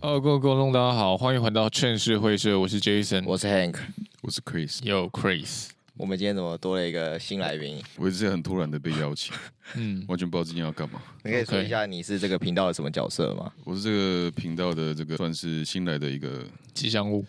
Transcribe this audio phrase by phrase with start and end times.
[0.00, 3.74] Hello，各位观众，大家好，欢迎回到劝世会社，我是 Jason，我是 Hank，
[4.20, 5.70] 我是 Chris，有 Chris。
[5.96, 7.80] 我们今天怎么多了一个新来宾？
[7.96, 9.34] 我也是很突然的被邀请，
[9.76, 11.02] 嗯，完全不知道今天要干嘛。
[11.22, 13.52] 你可以说一下你是这个频道的什么角色吗？
[13.64, 17.24] 我是这个频道的这个算是新来的一个吉祥物，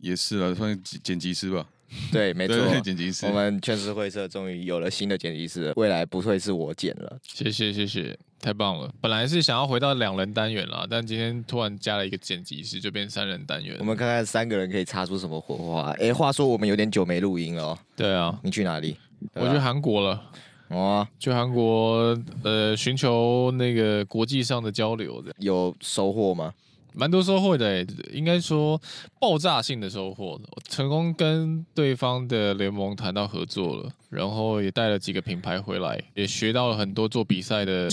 [0.00, 1.68] 也是啊，算是剪辑师吧。
[2.10, 3.26] 对， 没错，剪辑师。
[3.26, 7.20] 我们劝世会社终于有了新的剪辑师，未来不会是我剪了。
[7.22, 8.92] 谢谢谢谢，太棒了！
[9.00, 13.74] 本来是想要回到两人单元啦，但今天突然加了一个剪辑师，就变三人单元。
[13.80, 15.92] 我们看看三个人可以擦出什么火花。
[15.92, 17.78] 哎，话说我们有点久没录音了哦。
[17.96, 18.98] 对啊，你去哪里？
[19.32, 20.22] 我去韩国了。
[20.68, 26.52] 哦，去韩国呃，寻求那个国际上的交流的，有收获吗？
[26.94, 28.80] 蛮多收获的诶，应该说
[29.20, 30.40] 爆炸性的收获。
[30.68, 37.88] 成功跟对方的联盟谈到合作了，然后也带了几个品牌回来，也学到了很多做比赛的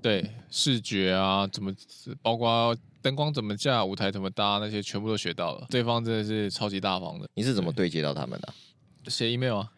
[0.00, 1.74] 对视觉啊，怎么
[2.22, 5.66] 包括灯光怎么架，舞台怎么搭，那些全部都学到了。
[5.68, 7.28] 对方真的是超级大方的。
[7.34, 9.10] 你是怎么对接到他们的？
[9.10, 9.72] 写 email 啊，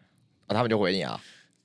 [0.47, 1.19] 啊，他们就回你啊。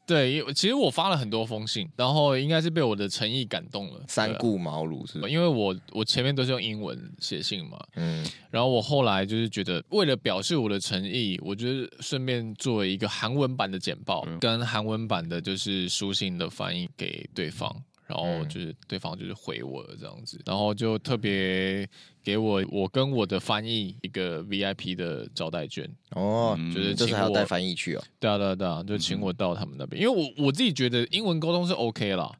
[0.09, 4.01] 对，其实我发了很多封信，然后应该是被我的诚意感动了。
[4.09, 17.71] 三顾茅庐是，因为我我前面都是用英文写信嘛，嗯，然后我后来就是觉得，为了表示我的诚意，我就是顺便做了一个韩文版的简报，嗯、跟韩文版的就是书信的翻译给对方。
[18.09, 21.87] 然后就是对方就是回我了这样子，然后就特别
[22.29, 25.89] 给我我跟我的翻译一个 VIP 的招待券。
[26.11, 32.31] 哦，就是就是还要带翻译去哦，对啊对啊对啊，就请我到他们那边，因为我我自己觉得英文沟通是 OK 啦，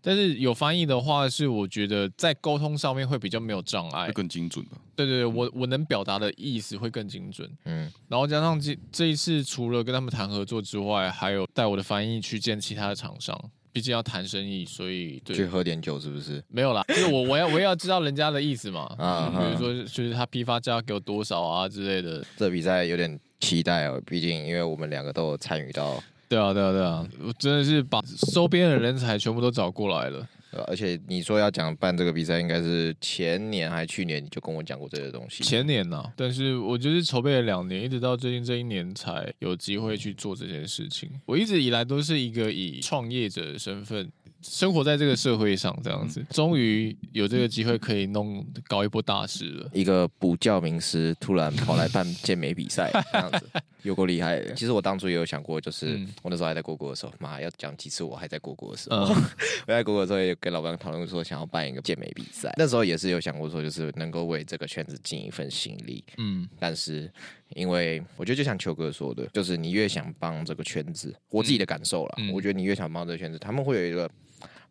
[0.00, 4.78] 但是有翻译的话是我觉得在沟通上面会比较没有障碍，会更精准吧？
[4.96, 13.38] 对对对，我我能表达的意思会更精准，嗯，然后加上这这一次除了跟他们谈合作之外，还有带我的翻译去见其他的厂商。
[13.74, 16.40] 毕竟要谈生意，所以对去喝点酒是不是？
[16.48, 18.82] 没有啦，就是我我要我也要知道人家的意思嘛。
[18.96, 22.24] 啊，比如说就是他批发价给我多少啊之类的。
[22.36, 26.00] 这比赛有点期待哦，毕竟因为我们两个都有参与到。
[26.28, 28.00] 对啊对啊对啊，我真的是把
[28.32, 30.24] 周边的人才全部都找过来了。
[30.66, 35.42] 而且你说要讲办这个比赛，应该是前年还是去年你就跟我讲过这个东西。
[35.44, 41.10] 前年呢、啊，但是我就是筹备了两年，一直到最近这一年才有机会去做这件事情。
[41.26, 44.10] 我一直以来都是一个以创业者的身份。
[44.46, 49.70] 生活在这个社会上，这样子，终于有这个机会可以弄搞一波大事了。
[49.72, 53.48] 一个补教名师突然跑来办健美比赛，这样子
[53.84, 54.52] 有够厉害的。
[54.58, 59.14] 其实我当初也有想过，就是我那时候还在国国的时候，妈要讲几次我还在国国的时候，
[59.66, 62.52] 我在国国的时候也跟老板讨论说想要办一个健美比赛。
[62.58, 66.04] 那时候也是有想过说，就是能够为这个圈子尽一份心力。
[66.18, 67.10] 嗯，但是
[67.50, 74.10] 因为我觉得就像球哥说的，就是你越想帮这个圈子，我自己的感受了，我觉得你越想帮这个圈子，他们会有一个。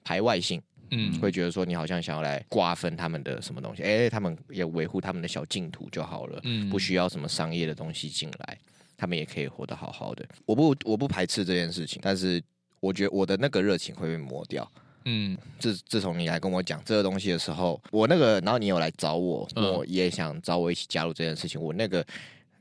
[0.05, 8.57] 排外性，嗯，会觉得说你好像想要来瓜分他们的什么东西，哎、欸，他们也维护他们的小净土就好了，嗯，不需要什么商业的东西进来，
[9.03, 10.25] 他们也可以活得好好的。
[10.45, 12.41] 我不，我不排斥这件事情，但是
[12.79, 14.65] 我觉得我的那个热情会被磨掉，
[15.03, 22.05] 嗯，自自从你来跟我讲这个东西的时候，我那个，然后你有来找我，我也想找我一起加入这件事情，我那个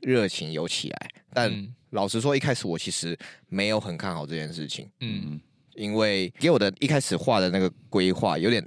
[0.01, 1.49] 热情有起来，但
[1.91, 3.17] 老实说，一开始我其实
[3.47, 5.39] 没有很看好这件事情，嗯。
[5.75, 8.63] 因为给我的一开始画的那个规划有点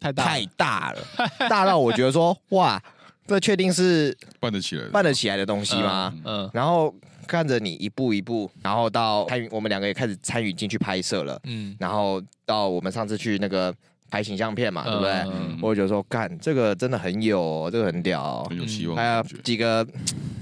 [0.00, 1.06] 太大太大了，
[1.50, 2.82] 大到我觉得说 哇，
[3.30, 6.12] 这确定是办得起来办得起来的东西吗？
[6.24, 6.92] 嗯，然后
[7.28, 13.72] 看着你一步一步，然后到参与，我们两个也开始参与进去拍摄了，嗯，然后到我们上次去那个
[14.10, 15.24] 拍形象片嘛，对不对？
[15.62, 18.96] 我就觉得说，干这个真的很有，这个很屌，很有希望。
[18.96, 19.86] 还有几个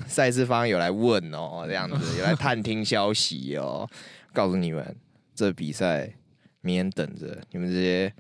[0.07, 3.87] 赛事方有来问哦，这样子 有来探听消息哦，
[4.33, 4.97] 告诉你们。
[5.35, 6.11] 这比赛
[6.63, 8.13] 明天等着你们这些，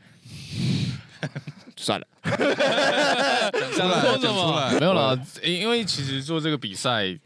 [1.79, 5.17] 算了，讲出来，讲出来，没有了。
[5.45, 7.17] 因为其实做这个比赛，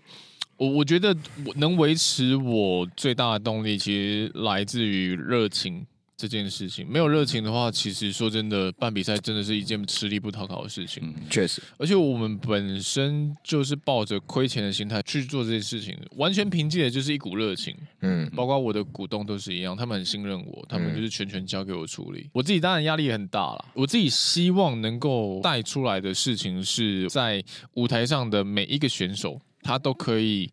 [0.59, 1.17] 我我觉得
[1.47, 5.87] 我能维持我最大的动力，其实来自于热情。
[6.23, 11.03] 这件事情没有热情的话，其实说真的，办比赛真的是一件吃力不讨好的事情。
[11.05, 17.75] 嗯，确实，而且我们本身就是抱着亏钱的心态去做这件事情，完全凭借的就是一股热情。
[18.03, 22.21] 嗯，包括我的股东都是一样，他们很信任我，他们就是全权交给我处理。
[22.21, 27.43] 嗯，我自己当然压力也很大了，我自己希望能够带出来的事情是在
[27.75, 30.49] 舞台上的每一个选手，他都可以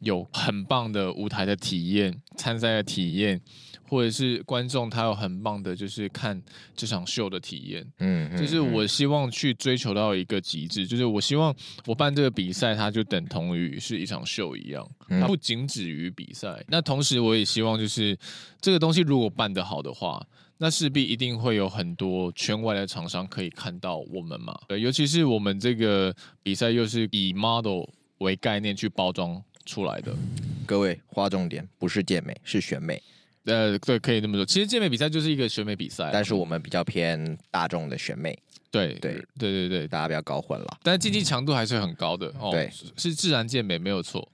[0.00, 3.40] 有很棒的舞台的体验、参赛的体验。
[3.88, 6.40] 或者是观众他有很棒的，就是看
[6.74, 7.86] 这场秀的体验。
[7.98, 11.54] 嗯，就是我希望去追求到一个极致，就是我希望
[11.86, 16.64] 我办这个比赛，它就等同于是一场秀一样，它不仅止于比赛。
[16.68, 18.16] 那同时，我也希望就是
[18.60, 20.24] 这个东西如果办得好的话，
[20.58, 24.58] 那势必一定会有很多圈外的厂商可以看到我们嘛。
[24.68, 27.84] 对，尤其是我们这个比赛又是以 model
[28.18, 30.14] 为概念去包装出来的。
[30.64, 33.00] 各位，划重点，不是健美，是选美。
[33.46, 34.44] 呃，对，可以这么说。
[34.44, 38.38] 其实健美比赛就是一个选美比赛，但是我们比较偏大众的选美。
[38.70, 40.78] 对对对对对，大家不要搞混了。
[40.82, 42.50] 但是竞技强度还是很高的哦。
[42.50, 44.28] 对，是自然健美没有错。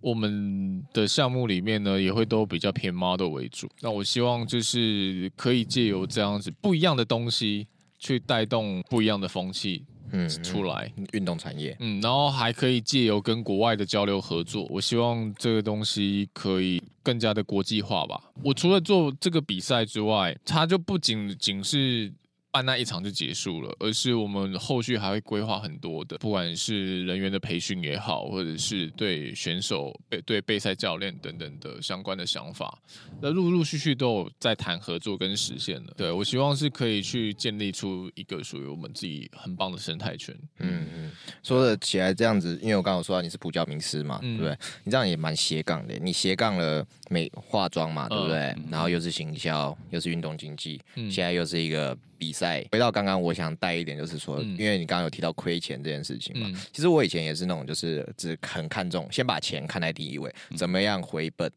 [0.00, 3.68] 我们的项目里面呢，也会都比较偏 model 为主。
[3.80, 7.66] 那我希望就是可以借由这样子不一样的东西，
[7.98, 9.84] 去带动不一样的风气。
[10.12, 18.20] 嗯，出来运动产业，嗯，然后还可以借由跟国外的交流合作，我希望这个东西可以更加的国际化吧。
[18.44, 22.12] 我除了做这个比赛之外，它就不仅仅是。
[22.52, 32.78] 办那一场就结束了，而是我们后续还会规划很多的，不管是人员的培训也好，或者是对选手、对备赛教练等等的相关的想法，
[33.22, 35.94] 那陆陆续续都有在谈合作跟实现的。
[35.96, 40.36] 对，我希望是可以去建立出一个属于我们自己很棒的生态圈。
[40.58, 41.10] 嗯嗯，
[41.42, 44.58] 说的起来这样子，因为我刚刚说到你是普教名师嘛，嗯、对不对？
[44.84, 48.36] 你这样也蛮斜杠的，你斜杠了美化妆嘛，对不对？
[48.58, 51.96] 嗯、然后又是行销，又是运动经济，嗯、现在又是一个。
[52.22, 52.64] 比赛。
[52.70, 61.50] 回到刚刚，我想带一点，就是说，因为你刚刚有提到亏钱这件事情嘛，其实我以前也是那种，就是只很看重，先把钱看在第一位，怎么样回本，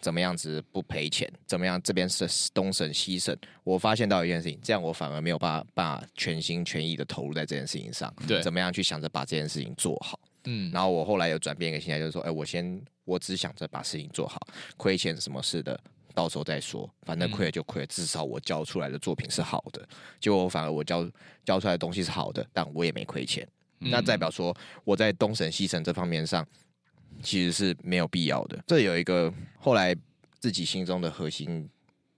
[0.00, 3.36] 怎么样子不赔钱，怎么样这边是东省西省。
[3.62, 14.44] 我发现到一件事情，这样我反而没有办法把全心全意的投入在这件事情上，对，怎么样去想着把这件事情做好，嗯，然后我后来有转变一个心态，就是说，哎，我先我只想着把事情做好，
[14.76, 15.78] 亏钱什么事的。
[16.18, 19.88] 到时候再说，反正亏了就亏了，至少我交出来的作品是好的。
[20.18, 21.08] 结果反而我交
[21.44, 23.48] 交出来的东西是好的，但我也没亏钱。
[23.78, 26.44] 那代表说我在东省西省这方面上
[27.22, 28.60] 其实是没有必要的。
[28.66, 29.94] 这有一个后来
[30.40, 31.70] 自己心中的核心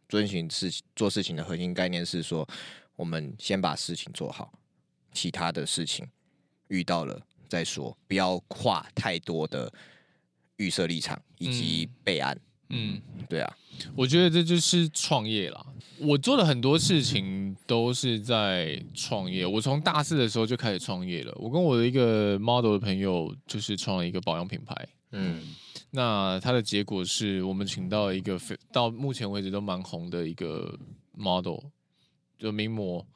[0.09, 2.49] 遵循事做事情的核心概念是说，
[2.97, 4.51] 我们先把事情做好，
[5.13, 6.09] 其他的事情
[6.69, 7.21] 遇到了
[7.51, 9.71] 再说，不要跨太多的
[10.57, 12.35] 预设立场以及备案。
[12.35, 12.50] 嗯，
[13.29, 13.57] 对啊。
[13.97, 15.67] 我觉得这就是创业啦。
[15.99, 19.47] 我做的很多事情都是在创业。
[19.47, 21.33] 我从大四的时候就开始创业了。
[21.37, 24.89] 我跟我的一个 model 的朋友就是创了一个保养品牌。
[25.13, 25.43] 嗯，
[25.91, 28.39] 那它的结果是我们请到一个
[28.73, 30.79] 到目前为止都蛮红的一个
[31.15, 31.59] model，
[32.39, 33.07] 就名模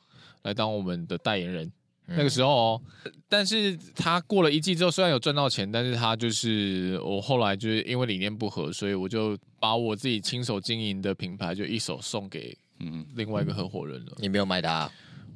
[0.43, 1.71] 来当我们的代言人。
[2.06, 2.83] 那个时候哦，
[3.29, 14.12] 但是他过了一季之后，虽然有赚到钱，但是他就是我后来就是因为理念不合，所以我就把我自己亲手经营的品牌就一手送给嗯另外一个合伙人了。
[14.19, 14.91] 你没有卖他，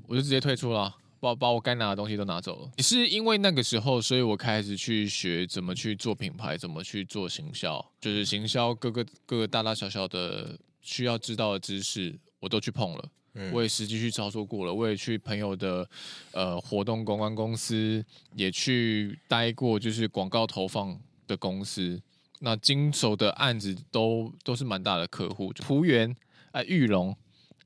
[0.06, 2.70] 我就直接退出了，把把我该拿的东西都拿走了。
[2.76, 13.08] 也是因为那个时候，所以我开始去学怎么去做品牌，怎么去做行销，就是行销各个各个大大小小的需要知道的知识，我都去碰了。
[13.52, 15.88] 我也实际去操作过了，我也去朋友的
[16.32, 18.04] 呃活动公关公司，
[18.34, 22.00] 也去待过，就是广告投放的公司。
[22.40, 26.10] 那经手的案子都都是蛮大的客户，璞园、
[26.52, 27.16] 哎、呃、玉龙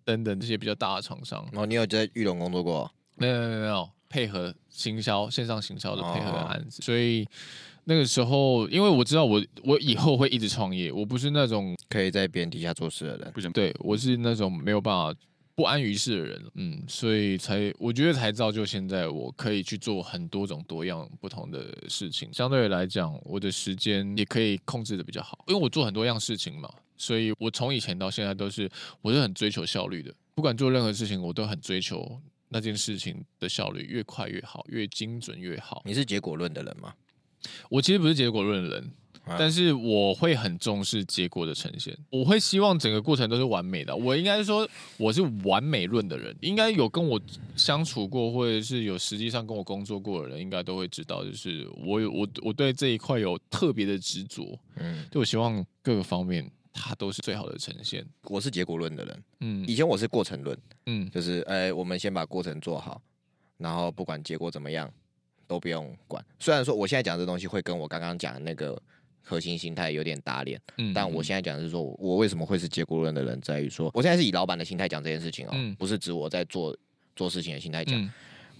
[0.04, 1.46] 等等这些比较大的厂商。
[1.52, 2.90] 哦，你有在玉龙工作过？
[3.16, 6.82] 没有没有没有，配合行销线上行销的配合的案子。
[6.82, 7.26] 哦、所以
[7.84, 13.50] 那个时候，因为我知道我我以后会一直创业，我不是那种可以在别人底下做事的人，不行。
[13.52, 15.18] 对，我是那种没有办法。
[15.54, 22.32] 不安于世的人，嗯，所以才我觉得才造就现在我可以去做很多种多样不同的事情。
[22.32, 26.72] 相对来讲，我的时间也可以控制的比较好，因为我做很多样事情嘛。
[26.96, 35.82] 所以我从以前到现在都是我是很追求效率的，不管做任何事情，我都很追求那件事情的效率越快越好，越精准越好。
[35.84, 36.94] 你是结果论的人吗？
[37.68, 38.90] 我其实不是结果论的人。
[39.24, 43.94] 但是我会很重视结果的呈现，我会希望整个过程都是完美的。
[43.94, 47.20] 我应该说我是完美论的人，应该有跟我
[47.54, 54.58] 相处过或者是有实际上跟我工作过的人，应该都会知道，就是我有我我对这一块有特别的执着。
[54.76, 58.04] 嗯，就我希望各个方面它都是最好的呈现。
[58.24, 63.00] 我是结果论的人，嗯，以前我是过程论，嗯，就是哎，我们先把过程做好，
[63.58, 64.92] 然后不管结果怎么样
[65.46, 66.24] 都不用管。
[66.40, 68.82] 虽然说我现在讲这东西会跟我刚刚讲的那个。
[69.22, 76.76] 核心心态有点打脸，嗯，但我现在讲的是说，我为什么会是结果论的人，在于说，我现在是以老板的心态讲这件事情哦，嗯，不是指我在做
[77.16, 78.12] 做事情的心态讲。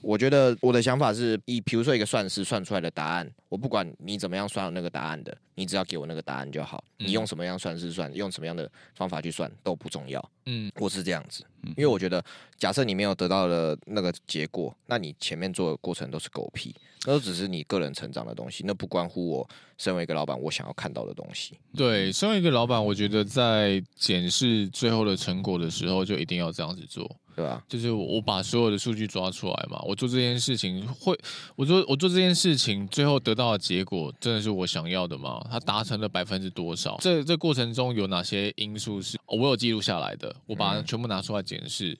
[0.03, 6.83] 我觉得我的想法是以，比如说一个算式算出来的答案，我不管你怎么样算那个答案的，你只要给我那个答案就好。
[6.99, 10.31] 嗯、你用什么样算式算，用什么样的方法去算都不重要。
[10.47, 11.45] 嗯，我是这样子，
[11.77, 12.23] 因为我觉得，
[12.59, 16.75] 假设你没有得到的那个结果，那你前面做的过程都是狗屁，
[17.07, 21.57] 那都只是你个人成长的东西，那不关乎我身为一个老板我想要看到的东西。
[21.77, 27.09] 对，身为一个老板，我觉得在检视最后的成果的时候，就一定要这样子做。
[27.35, 27.63] 对吧？
[27.69, 31.19] 就是我把所有的数据抓出来嘛，我做这件事情会，
[31.57, 35.45] 我做我做这件事情最后得到的结果真的是我想要的吗？
[35.51, 36.99] 它达成了百分之多少？
[37.01, 40.35] 这这过程中有哪些因素是我有记录下来的？
[40.47, 41.99] 我把它全部拿出来检视，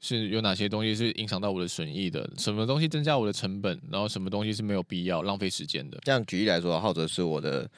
[0.00, 2.28] 是有哪些东西是影响到我的损益的？
[2.36, 3.80] 什么东西增加我的成本？
[3.90, 5.98] 然后什么东西是没有必要浪费时间的？
[6.02, 7.68] 这样举例来说，浩哲是我的。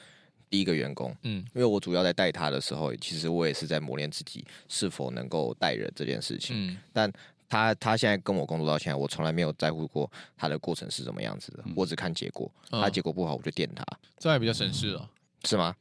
[0.49, 6.55] 第一个员工，嗯，因为我主要在带他的时候，其实我也是在磨练自己是否能够带人这件事情。
[6.55, 7.11] 嗯，但
[7.49, 12.49] 他他现在跟我工作到现在，我从来没有在乎过他的过程是怎么样子的，嗯、我只看结果。
[12.69, 13.85] 他结果不好，我就电他，
[14.17, 15.07] 这还比较省事哦，
[15.45, 15.75] 是吗？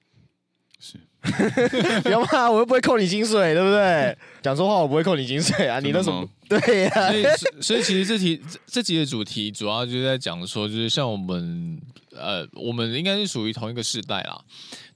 [0.79, 0.99] 是，
[2.03, 4.17] 不要骂，我又不会扣你薪水，对不对？
[4.43, 6.29] 讲说话我不会扣你薪水啊，你那什么？
[6.49, 11.81] 对呀、啊，所以所以其实这题这这集的主题主要就是在讲说，就是像我们
[12.13, 14.41] 呃，我们应该是属于同一个世代啦。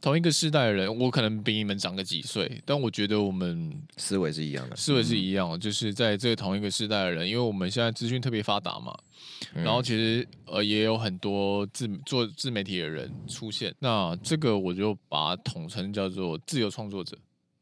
[0.01, 8.97] 同一个世代的人，我可能比你们长个几岁，但我觉得我们思维是一样的，思维是一样的，嗯、就是在这个同一个世代的人，因为我们现在资讯特别发达嘛，
[9.55, 17.19] 嗯、然后其实呃也有很多自做自媒体的人出现，那这个我就把它统称叫做自由创作者。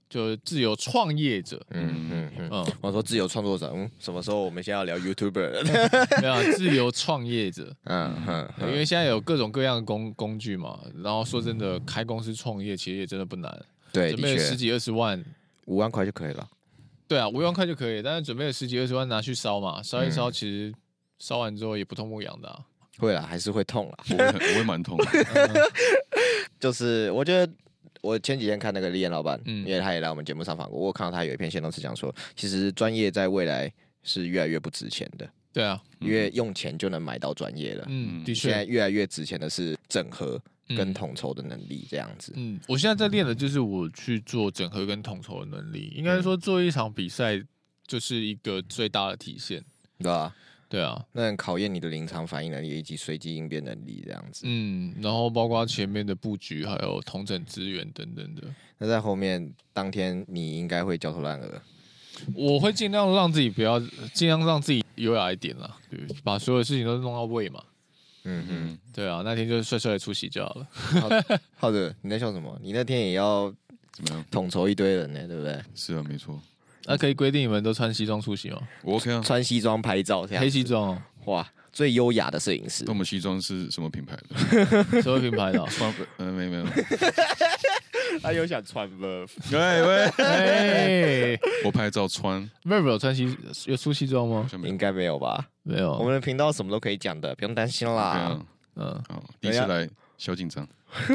[0.09, 2.67] 就是自由创业者，嗯嗯嗯，嗯。
[2.81, 5.63] 我说自由创作者，嗯，什么时候我们现在要聊 YouTuber？
[6.23, 15.23] 没有，自由创业者， 嗯嗯，因为现在有各种各样的工工具嘛，然后说真的，开公司创业其实也真的不难，对，准备了十几二十万，
[15.67, 16.49] 五万块就可以了，
[17.07, 20.73] 对啊，五万块就可以，但是准备了十几二十万拿去烧嘛，烧一烧，其实
[21.19, 22.59] 烧完之后也不痛不痒的，啊，
[22.99, 25.71] 会啊，还是会痛啊，我会我会蛮痛的，
[26.59, 27.53] 就是我觉得。
[28.01, 35.29] 我前几天看那个立言老板，嗯，因为他也来我们节目上访过，我看到他有一篇限动是讲说，其实专业在未来是越来越不值钱的。
[35.53, 37.85] 对啊，因为用钱就能买到专业了。
[37.89, 40.41] 嗯，的确，现在越来越值钱的是整合
[40.77, 42.33] 跟统筹的能力，这样子。
[42.37, 47.43] 嗯，我现在在练的就是我去做整合跟统筹的能力，应该说做一场比赛
[47.87, 49.65] 就是一个最大的体现，
[49.99, 50.33] 对吧？
[50.69, 54.43] 对啊，那很考验你的临场反应能力以及随机应变能力这样子。
[54.45, 58.43] 嗯，然后包括前面的布局，还有统整资源等等的。
[58.77, 61.63] 那在后面当天，你应该会焦头烂额。
[62.35, 63.81] 我会尽量让自己不要，
[64.13, 67.63] 尽量让自己优雅一点啦，对，把所有事情都弄到位嘛。
[68.25, 70.69] 嗯哼，对啊，那天就帅帅的出席就好了。
[71.57, 72.59] 好的，你在笑什么？
[72.63, 73.51] 你那天也要
[73.93, 75.27] 怎么样统筹一堆人呢？
[75.27, 75.59] 对不对？
[75.75, 76.39] 是啊，没错。
[76.89, 78.59] 那可以规定你们都穿西装出席吗？
[78.83, 80.43] 我 OK 啊，穿西装拍照这样。
[80.43, 82.85] 黑西装哦，哇，最优雅的摄影师。
[82.87, 84.37] 那我们西装是什么品牌的？
[85.03, 85.59] 什么品牌的？
[85.69, 86.65] 穿嗯，没没有。
[88.23, 89.29] 他又想穿 Verve。
[89.53, 89.83] 喂
[90.17, 94.49] 喂，我拍照穿 Verve 有穿西有出西装吗？
[94.65, 95.47] 应该没有吧？
[95.63, 95.93] 没有。
[95.99, 98.41] 我们的频道什么都可以讲的，不用担心啦。
[98.77, 100.67] 嗯，好，第一次来小紧张，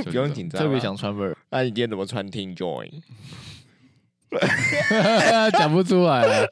[0.04, 1.36] 不用紧张，特别想穿 Verve。
[1.50, 2.92] 那你今天怎么穿 Team Join？
[5.58, 6.48] 讲不出来了，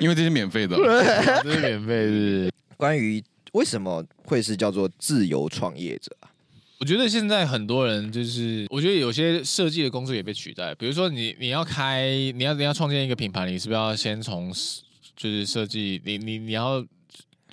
[0.00, 0.76] 因为这是免费的，
[1.42, 2.52] 这是免费是。
[2.76, 3.22] 关于
[3.52, 6.10] 为什么会是叫做自由创业者？
[6.78, 10.74] 我觉得现在很多人就是，我觉得有些设计的工作也被取代。
[10.74, 14.52] 比如说你你要开，你要你要创建一个品牌，你是不是要先从
[15.16, 16.84] 就是设计，你你你要。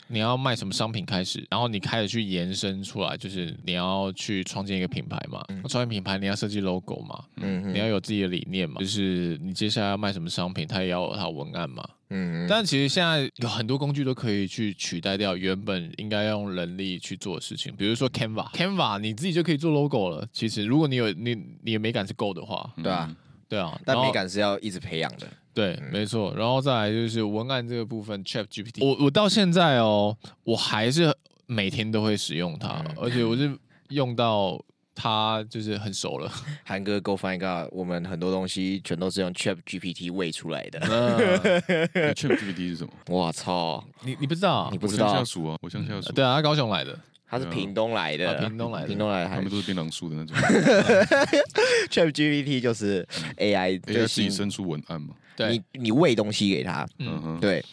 [0.10, 5.46] 你要卖什么商品开始，然后你开始去延伸出来，就是你要去创建一个品牌嘛。
[5.68, 8.80] 创建品牌，你要设计 logo 嘛，嗯，你要有自己的理念嘛。
[8.80, 11.88] 就是你接下来要卖什么商品，它也要有它的文案嘛。
[12.10, 20.28] 嗯，但其实现在有很多工具都可以去取代掉原本应该用人力去做的事情，比如说 Canva，Canva 你自己就可以做 logo 了。
[20.34, 23.16] 其实如果你有你你的美感是够的话，对啊，
[23.48, 25.28] 对啊，但美感是要一直培养的。
[25.60, 31.14] 对，没错，然后再来就是文案这个部分，ChatGPT，我我到现在哦，我还是
[31.48, 33.54] 每天都会使用它，嗯、而且我是
[33.90, 34.58] 用到
[34.96, 36.32] 它就是很熟了。
[36.64, 40.80] 韩哥，Go find God，我们很多东西全都是用 ChatGPT 喂出来的。
[41.94, 42.94] 嗯、ChatGPT 是什么？
[43.10, 44.70] 我操，你你不知道？
[44.72, 45.08] 你不知道？
[45.08, 46.14] 我乡下属啊，我乡下属。
[46.14, 46.98] 对啊，他高雄来的，
[47.28, 50.38] 他是屏东来的，屏东来的，屏东来的，他们都是槟榔树的那种。
[51.92, 53.06] ChatGPT 就是
[53.38, 55.16] AI，AI 自己生出文案嘛。
[55.48, 55.58] 对。
[55.74, 57.22] 你你喂东西给他，嗯。
[57.22, 57.64] 哼，对，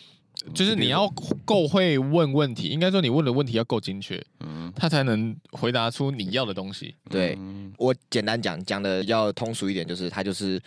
[0.54, 1.08] 就是你要
[1.44, 6.94] 够会问问题，应该说你问的问题要够精确，嗯，他才能回答出你要的东西。
[7.10, 7.36] 对，
[7.76, 10.60] 我简单讲讲的要通俗一点，就是他就是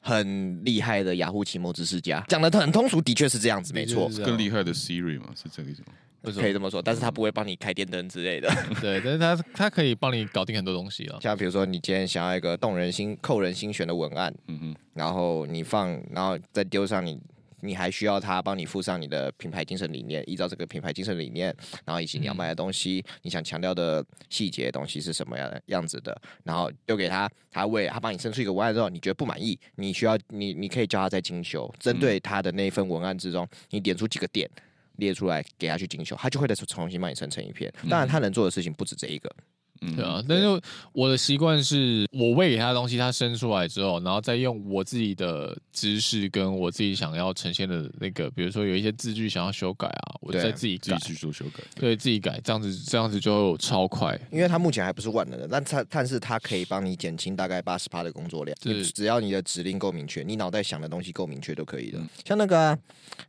[0.00, 4.08] 很厉害的雅虎奇摩知识家，讲的很通俗，的确是这样子，没错。
[4.24, 5.88] 更厉害的 Siri 嘛，是这个意思吗？
[6.22, 8.48] 可以这么说，但是他不会帮你开电灯之类的。
[8.80, 11.18] 对，但是他他可以帮你搞定很多东西啊。
[11.20, 17.20] 像比如说，你今天想要一个动人心、扣人心弦的文案，嗯哼，然后你放，然后再丢上你。
[17.64, 34.50] 你还需要他帮你附上你的品牌精神理念，依照这个品牌精神理念，然后以及你要卖的东西，嗯、你想强调的细节东西是什么样的样子的，然后丢给他，他为他帮你生出一个文案之后，你觉得不满意，你需要你你可以叫他再精修，针对他的那份文案之中，你点出几个点
[34.96, 37.72] 列出来给他去精修，他就会再重新帮你生成一篇。
[37.88, 39.34] 当然，他能做的事情不止这一个。
[39.82, 40.60] 嗯，对啊，但是
[40.92, 54.18] 我的习惯是我喂给他的东西，他生出来之后，然后再用我自己的知识跟我自己想要呈现的那个，比如说有一些字句想要修改啊，我再自己改，自己去做修改，对，自己改，这样子这样子就超快。
[54.30, 61.98] 因为他目前还不是万能的，但他但是他可以帮你减轻大概八十趴的工作量，是只要你的指令够明确，你脑袋想的东西够明确都可以的。
[61.98, 62.78] 嗯、像那个、啊、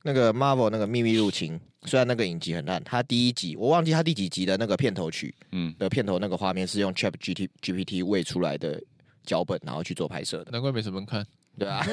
[0.04, 1.60] 那个 Marvel 那个秘密入侵。
[1.86, 7.12] 虽然那个影集很烂，它第一集我忘记它第几集的那个片头曲，嗯，的片头那个画面是用 Chat
[7.62, 8.82] GPT 喂出来的
[9.26, 11.26] 脚本，然后去做拍摄的，难怪没什么人看。
[11.58, 11.86] 对啊，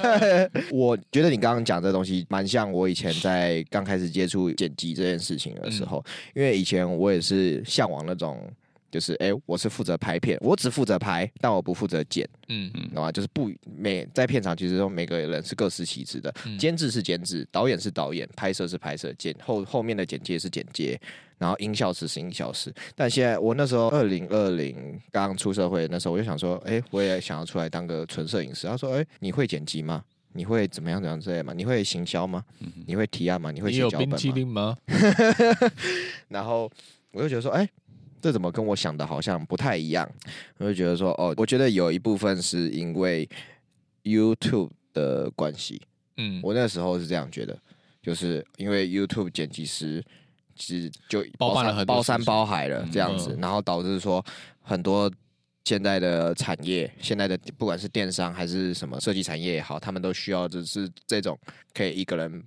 [0.70, 8.50] 我觉得你刚刚讲这东西蛮像我以前在刚开始接触剪辑这件事情的时候，嗯、因为以前我也是向往那种。
[8.90, 13.12] 就是哎、欸，我是负责拍片，我只负责拍，但我不负责剪，嗯嗯，懂吗？
[13.12, 21.00] 就是不每在片场，其实说每个人是各司其职的，监制、嗯、是监制，导演是导演，拍摄是拍摄，剪后后面的剪接是剪接，
[21.38, 22.74] 然后音效师是音效师。
[22.94, 28.66] 但现在我那时候二零二零刚出社会，那时候我就想说，哎、欸，我也想要出来当个纯摄影师。
[28.66, 30.02] 他说，哎、欸，你会剪辑吗？
[30.32, 31.52] 你会怎么样怎么样之类吗？
[31.52, 32.44] 你会行销吗？
[32.60, 33.50] 嗯、你会提案吗？
[33.50, 34.16] 你会写脚本吗？
[34.20, 34.76] 你有冰淇淋吗？
[36.28, 36.70] 然后
[37.12, 37.70] 我就觉得说，哎、欸。
[38.20, 40.08] 这怎么跟我想的好像不太一样？
[40.58, 43.28] 我就觉得说，哦，我觉得有一部分是因为
[44.02, 45.80] YouTube 的关系。
[46.16, 47.58] 嗯，我那时候是这样觉得，
[48.02, 50.04] 就是因为 YouTube 剪辑师
[50.54, 54.22] 其实就包办了很多包山包海了这样子，嗯、然后导致说
[54.60, 55.10] 很多
[55.64, 61.38] 现在的产业，现在的不管是电商还是什么设计产业也好，他们都需要就是这种
[61.72, 62.42] 可以一个人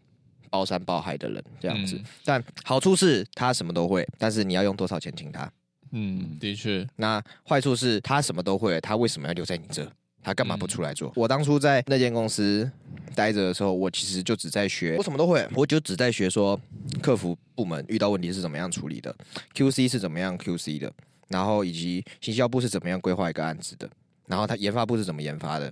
[0.52, 1.96] 包山包海的人这样子。
[1.96, 5.52] 嗯、但好处是他什么都会，但是你要用多少钱请他？
[5.94, 6.86] 嗯，的确。
[6.98, 9.90] 那坏处是他什么都会，他为什么要留在你这？
[10.26, 11.10] 他干嘛不出来做？
[11.10, 12.72] 嗯、我当初在那间公司
[13.14, 16.60] 待着的时候，我其实就只在学，我什么都会，我就只在学说
[17.02, 19.14] 客服部门遇到问题是怎么样处理的
[19.54, 20.92] ，QC 是怎么样 QC 的，
[21.28, 23.90] 然后以及行销部是怎么样规划一个案子的，
[24.26, 25.72] 然后他研发部是怎么研发的。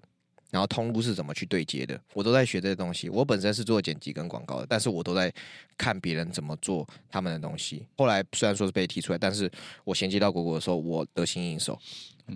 [0.52, 3.10] 然后通路是怎么去对接的，我都在学这些东西。
[3.10, 5.34] 我本身是做剪辑跟广告的，但是我都在
[5.78, 7.88] 看别人怎么做他们的东西。
[7.98, 9.50] 后来虽然说是被提出来，但是
[9.86, 11.80] 我衔接到果果的时候，我得心应手。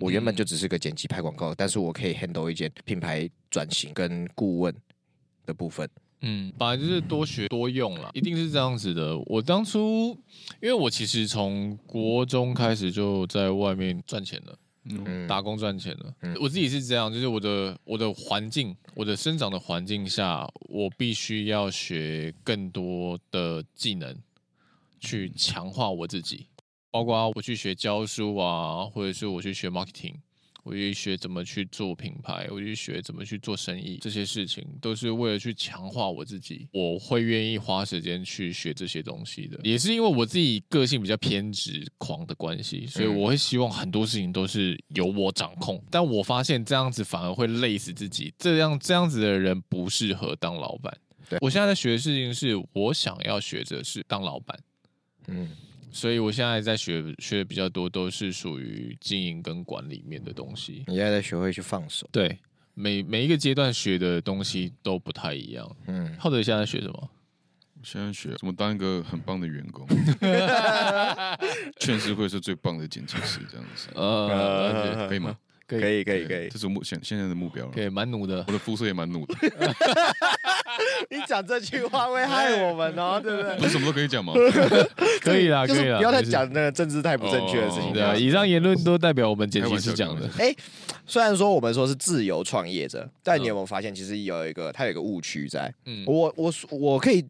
[0.00, 4.74] 我原本就只是个剪辑拍广告，但是我可以 handle 一件品牌转型跟顾问
[5.44, 5.88] 的部分。
[6.22, 9.16] 嗯，本来就是多学多用了，一定是这样子的。
[9.26, 10.18] 我当初
[10.60, 14.58] 因为我其实从国中开始就在外面赚钱了。
[14.88, 16.14] 嗯，打工赚钱了。
[16.22, 24.16] 嗯，我自己是这样，就是我的我的环境，我的生长的环境下，我必须要学更多的技能，
[25.00, 26.46] 去强化我自己，
[26.90, 30.14] 包括我去学教书啊，或者是我去学 marketing。
[30.66, 36.66] 我去学怎么去做品牌，我去学怎么去做生意，这些事情都是为了去强化我自己。
[36.72, 45.80] 我会愿意花时间去学这些东西的，也是因为我自己个性比较偏执狂的关系，所以我会希望很多事情都是由我掌控。
[45.88, 50.92] 但我发现这样子反而会累死自己，这样这样子的人不适合当老板。
[51.30, 54.58] 对，我现在在学的事情是我想要学的是当老板。
[55.28, 55.48] 嗯。
[55.96, 60.84] 所以，我现在在学学的比较多，都是属于经营跟管理面的东西。
[60.88, 62.06] 你现在在学会去放手。
[62.12, 62.38] 对，
[62.74, 65.76] 每每一个阶段学的东西都不太一样。
[65.86, 67.10] 嗯，浩德现在学什么？
[67.78, 69.86] 我现在学怎么当一个很棒的员工，
[71.80, 73.88] 劝世会是最棒的剪辑师，这样子。
[73.94, 75.36] 呃，可以吗？
[75.66, 76.48] 可以，可以，可以。
[76.48, 77.72] 这是目前现在的目标了。
[77.72, 78.44] 可以，蛮努的。
[78.46, 79.34] 我的肤色也蛮努的。
[81.10, 83.56] 你讲这句话会害我们哦，对不对？
[83.56, 84.32] 不是什么都可以讲吗？
[85.20, 87.92] 可以啦，可以啦，不要再讲那个政治太不正确的事情。
[87.92, 90.28] 对啊，以上言论都代表我们剪辑师讲的。
[90.38, 90.54] 哎，
[91.06, 95.72] 虽然说我们说是自由创业者，但你有没有发现，其实有一个它有一个误区在。
[95.84, 97.24] 嗯，我我我可以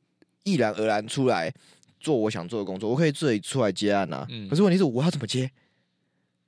[0.45, 1.53] 毅然而然出来
[2.01, 4.27] 做我想做的工作，我可以自己出来接案啊。
[4.31, 5.51] 嗯，可是问题是我要怎么接？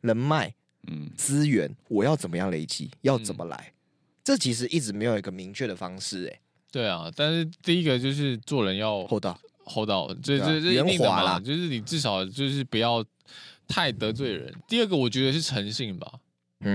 [0.01, 0.55] 人脉，
[0.87, 2.91] 嗯，资源，我要怎么样累积？
[3.03, 3.73] 要怎么来？
[4.23, 6.41] 这其实一直没有一个明确的方式，哎。
[6.71, 13.03] 对啊，但是第一个就是做人要厚道，厚道，这这这一定的嘛，就是你至少就是不要
[13.67, 14.55] 太得罪人。
[14.69, 16.13] 第二个，我觉得是诚信吧，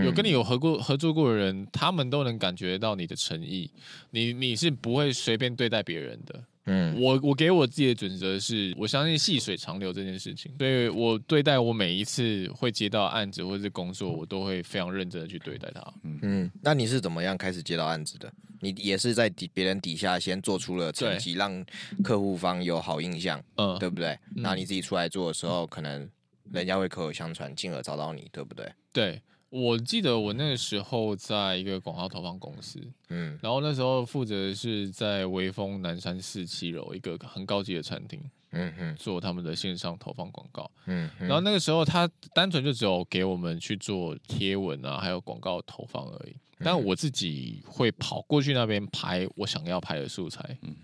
[0.03, 3.69] 有跟你有合过合作过的人，他们都能感觉到你的诚意，
[4.09, 6.43] 你你是不会随便对待别人的。
[6.65, 15.93] 嗯，我我给我自己的准则是，我相信细水长流这件事情，所以我对待我每一次会接到案子或者是工作，我都会非常认真的去对待它。
[16.03, 18.31] 嗯嗯，那你是怎么样开始接到案子的？
[18.61, 21.65] 你也是在底别人底下先做出了成绩，让
[22.01, 24.17] 客户方有好印象，嗯，对不对？
[24.35, 26.09] 那你自己出来做的时候，可能
[26.51, 28.71] 人家会口口相传，进而找到你，对不对？
[28.93, 29.21] 对。
[29.53, 50.75] 我记得我那个时候在一个广告投放公司，嗯，然后那时候负责的是在微风南山四七楼一个很高级的餐厅，嗯嗯，做他们的线上投放广告，嗯，然后那个时候他单纯就只有给我们去做贴文啊，还有广告投放而已，但我自己会跑过去那边拍我想要拍的素材，嗯，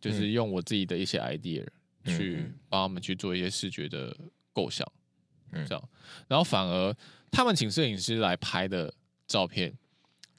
[0.00, 1.66] 就是用我自己的一些 idea
[2.04, 4.16] 去帮他们去做一些视觉的
[4.52, 4.86] 构想，
[5.50, 5.88] 嗯，这样，
[6.28, 6.94] 然后反而。
[7.30, 8.92] 他们请摄影师来拍的
[9.26, 9.72] 照片，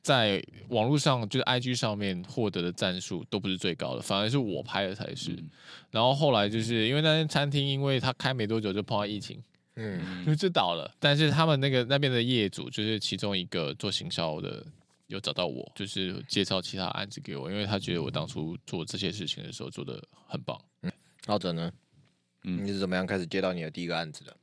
[0.02, 5.32] 在网络上就是 IG 上面获得的赞数都不是最高的，反而是我拍的才是。
[5.32, 5.50] 嗯、
[5.92, 9.42] 然后后来就是因为那间餐厅，因为他开没多久就碰到疫情，
[9.76, 10.92] 嗯， 就倒了。
[11.00, 14.66] 但是他们那个那边的业主，就是其中一个做行销的，
[15.08, 20.60] 有找到我，就是介绍其他案子给我，因为他觉得我当初做这些事情的时候做的很棒。
[20.82, 20.92] 嗯，
[21.28, 21.72] 浩哲呢？
[22.46, 24.36] 嗯，你是怎么样开始接到你的第一个案子的？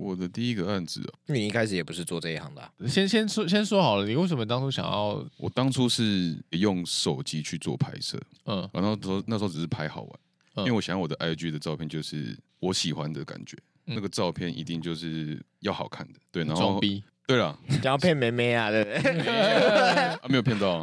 [0.00, 2.72] 我的第一个案子啊，你一开始也不是做这一行的啊。
[2.88, 5.22] 先先说先说好了，你为什么当初想要？
[5.36, 10.10] 我当初是用手机去做拍摄，嗯，然后说那时候只是拍好玩，
[10.58, 19.02] 因为我想要我的 IG 的照片就是我喜欢的感觉，那个照片一定就是要好看的，对，然后装逼，对了， 想要骗妹妹啊，对不对？
[20.16, 20.82] 啊，没有骗到。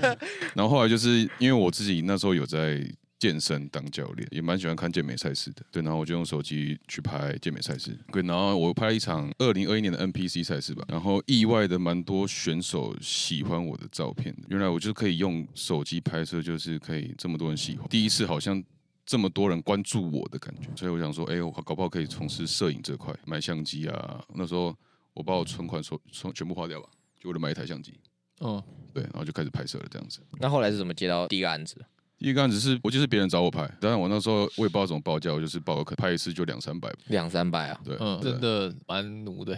[0.54, 2.86] 然后后来就是因为我自己那时候有在。
[3.18, 18.62] 健身当教练也蛮喜欢看健美赛事的，对，然后我就用手机去拍健美赛事，对，然后我拍了一场二零二一年的 NPC 赛事吧，然后意外的蛮多选手喜欢我的照片，原来我就可以用手机拍摄，就是可以这么多人喜欢，第一次好像
[19.04, 24.76] 这么多人关注我的感觉，所以我想说，哎，我搞不好可以从事摄影这块，买相机啊，那时候
[25.14, 26.00] 我把我存款所
[26.32, 27.94] 全部花掉吧，就为了买一台相机，
[28.38, 28.62] 哦，
[28.94, 30.20] 对，然后就开始拍摄了这样子。
[30.38, 31.84] 那后来是怎么接到第一个案子？
[32.18, 39.56] 一个案子是我就是别人找我拍，当然我那时候我也不知道怎么报价，我就是报个可拍一次就两三百，两三百啊，对，嗯，真的蛮奴的。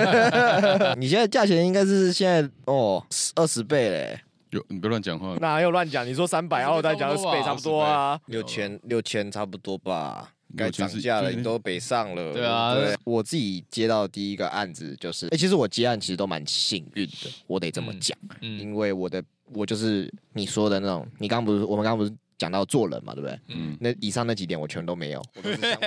[0.98, 3.02] 你现在价钱应该是现在哦
[3.34, 6.06] 二十倍嘞，有你别乱讲话，哪有乱讲？
[6.06, 19.24] 你说三百，然后我再讲二十倍差不多啊，六千六千差不多吧，该涨价了，你都北上了，对啊，对，我自己接到第一个案子就是，哎，其实我接案其实都蛮幸运的，我得这么讲，因为我的。
[19.52, 23.38] 我就是你说的那种，你刚刚不是我们刚刚不是讲到做人嘛，对不对？
[23.48, 23.76] 嗯。
[23.80, 25.80] 那以上那几点我全都没有，我都是相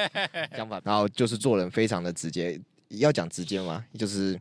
[0.55, 0.81] 相反。
[0.83, 3.83] 然后就是做人非常的直接，要讲直接吗？
[3.97, 4.39] 就是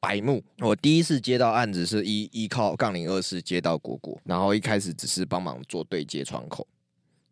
[0.00, 0.42] 白目。
[0.60, 6.66] 我第一次接到案子是依依靠杠零二四接到果果，然后一开始只是帮忙做对接窗口，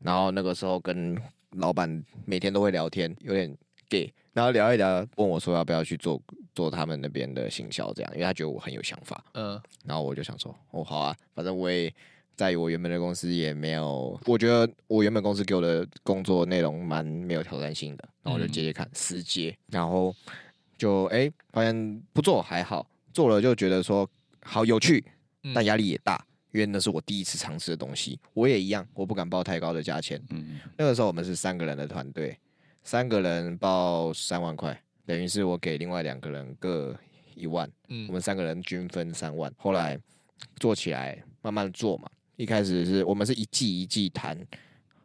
[0.01, 1.17] 然后那个时候跟
[1.53, 3.57] 老板每天都会聊天，有点
[3.89, 6.21] gay，然后聊一聊，问我说要不要去做。
[6.57, 11.93] 做他们那边的行销，这样，因为他觉得我很有想法，嗯，然后我就想说，哦，好啊，反正我也
[12.35, 20.15] 在我原本的公司也没有，我觉得我原本公司给我的工作内容蛮没有挑战性的，然后我就接接看，私接，然后
[20.79, 24.09] 就哎，发现不做还好，做了就觉得说
[24.41, 25.05] 好有趣，
[25.55, 32.39] 但压力也大，因为那是我第一次尝试的东西，我也一样，我不敢报太高的价钱，嗯，那个时候我们是三个人的团队，
[32.83, 34.81] 三个人报三万块。
[35.07, 36.95] 等于是我给另外两个人各
[37.37, 39.53] 一万，嗯，我们三个人均分三万。
[39.57, 39.97] 后来
[40.57, 42.11] 做起来，慢慢做嘛。
[42.35, 44.37] 一开始是我们是一季一季谈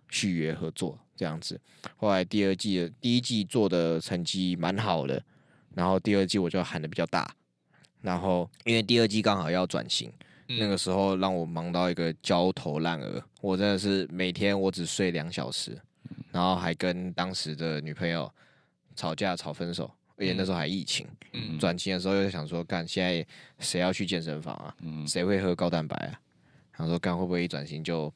[0.09, 1.59] 续约合作这样子。
[1.95, 5.23] 后来第二季的第一季做的成绩蛮好的，
[5.75, 7.33] 然后第二季我就喊的比较大。
[8.01, 10.11] 然后因为第二季刚好要转型，
[10.47, 13.23] 嗯，那个时候让我忙到一个焦头烂额。
[13.39, 15.79] 我真的是每天我只睡两小时，
[16.31, 18.29] 然后还跟当时的女朋友。
[18.95, 21.07] 吵架吵分手，而且那时候还疫情。
[21.33, 23.25] 嗯，转型的时候又想说，干现在
[23.59, 24.75] 谁要去健身房啊？
[24.81, 26.19] 嗯，谁会喝高蛋白啊？
[26.77, 28.11] 想说干会不会一转型就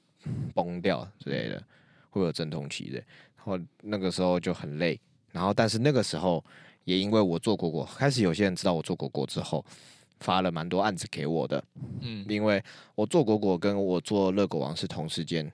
[0.53, 1.63] 崩掉之类的，
[2.09, 2.95] 会有阵痛期的。
[3.37, 4.99] 然后那个时候就很累。
[5.31, 6.43] 然后但是那个时候
[6.85, 9.63] 也因为我做果果，开始有些人知道我做果果之后，
[10.19, 11.63] 发了蛮多案子给我的。
[12.01, 12.63] 嗯，因为
[12.95, 15.51] 我做果果跟我做乐果王是同时间，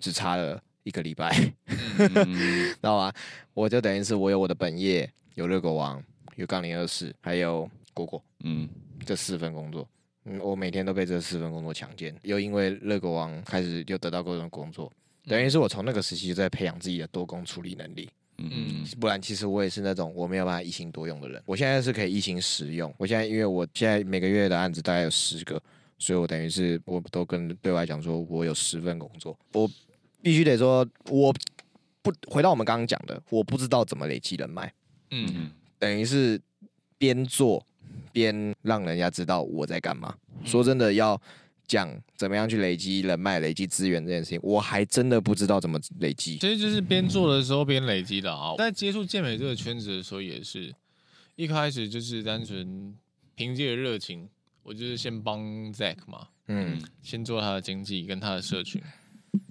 [0.00, 0.60] 只差了。
[0.86, 1.34] 一个礼拜，
[1.98, 3.12] 知道吗？
[3.54, 6.00] 我就等于是我有我的本业，有热狗王，
[6.36, 8.68] 有杠铃二四，还有果果，嗯，
[9.04, 9.88] 这四份工作，
[10.26, 14.92] 嗯，我每天都被这四份工作强奸，又因为热狗王开始又得到各种工作，
[15.26, 25.60] 等于是我从那个时期就在培养自己的多工处理能力，嗯，不然其实我也是那种我没有办法一心多用的人，我现在是可以一心十用，我现在因为我现在每个月的案子大概有十个，
[25.98, 29.68] 所以我等于是我都跟对外讲说我有十份工作，我。
[30.22, 31.32] 必须得说，我
[32.02, 34.72] 不回到我们刚刚讲的，我不知道怎么累积人脉。
[35.10, 36.40] 嗯嗯，等于是
[36.98, 37.64] 边做
[38.12, 40.16] 边让人家知道我在干嘛。
[40.40, 41.20] 嗯、说真的，要
[41.66, 46.38] 讲怎么样去累积人脉、累积资源这件事情，我还真的不知道怎么累积。
[46.38, 48.54] 其实就是边做的时候边累积的啊。
[48.56, 50.74] 在接触健美这个圈子的时候，也是
[51.34, 52.94] 一开始就是单纯
[53.34, 54.28] 凭借热情，
[54.62, 55.40] 我就是先帮
[55.72, 58.80] Zack 嘛，嗯，先做他的经济跟他的社群，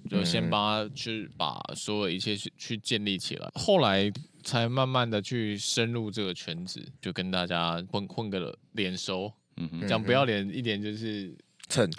[0.08, 4.12] 就先帮他去把所有一切去去建立起来，后来。
[4.46, 11.36] 才慢慢的去深入这个圈子，就跟大家混混个脸熟，嗯哼，讲不要脸一点就是
[11.68, 11.90] 蹭，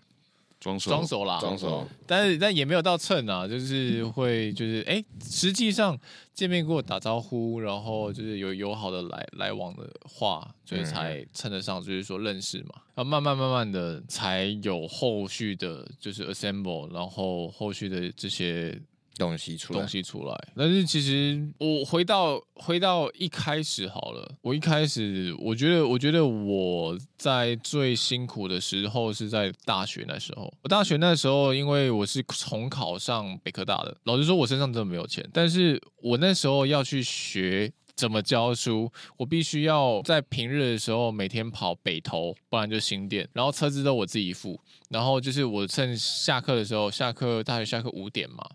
[0.68, 0.90] 装熟。
[0.90, 5.98] 装熟啦，装熟，但是但也没有到蹭啊，就是会就是哎，实际上
[6.34, 18.78] 见面过打招呼，然后就是有友好的来来往的话，所以才称得上就是说认识嘛，然后慢慢慢慢的才有后续的，就是 assemble，然后后续的这些。
[19.18, 20.48] 东西出来，东西出来。
[20.56, 30.54] 但是其实我回到回到一开始好了，我一开始我觉得，我觉得我在最辛苦的时候是在大学那时候。
[30.62, 35.28] 我大学那时候，因为我是重考上北科大的，老实说，我身上真的没有钱。
[35.34, 44.60] 但是我那时候要去学怎么教书，我必须要在平日的时候每天跑北投，不然就新店，然后车子都我自己付。
[44.90, 48.48] 然后就是我趁下课的时候，下课大学下课五点嘛。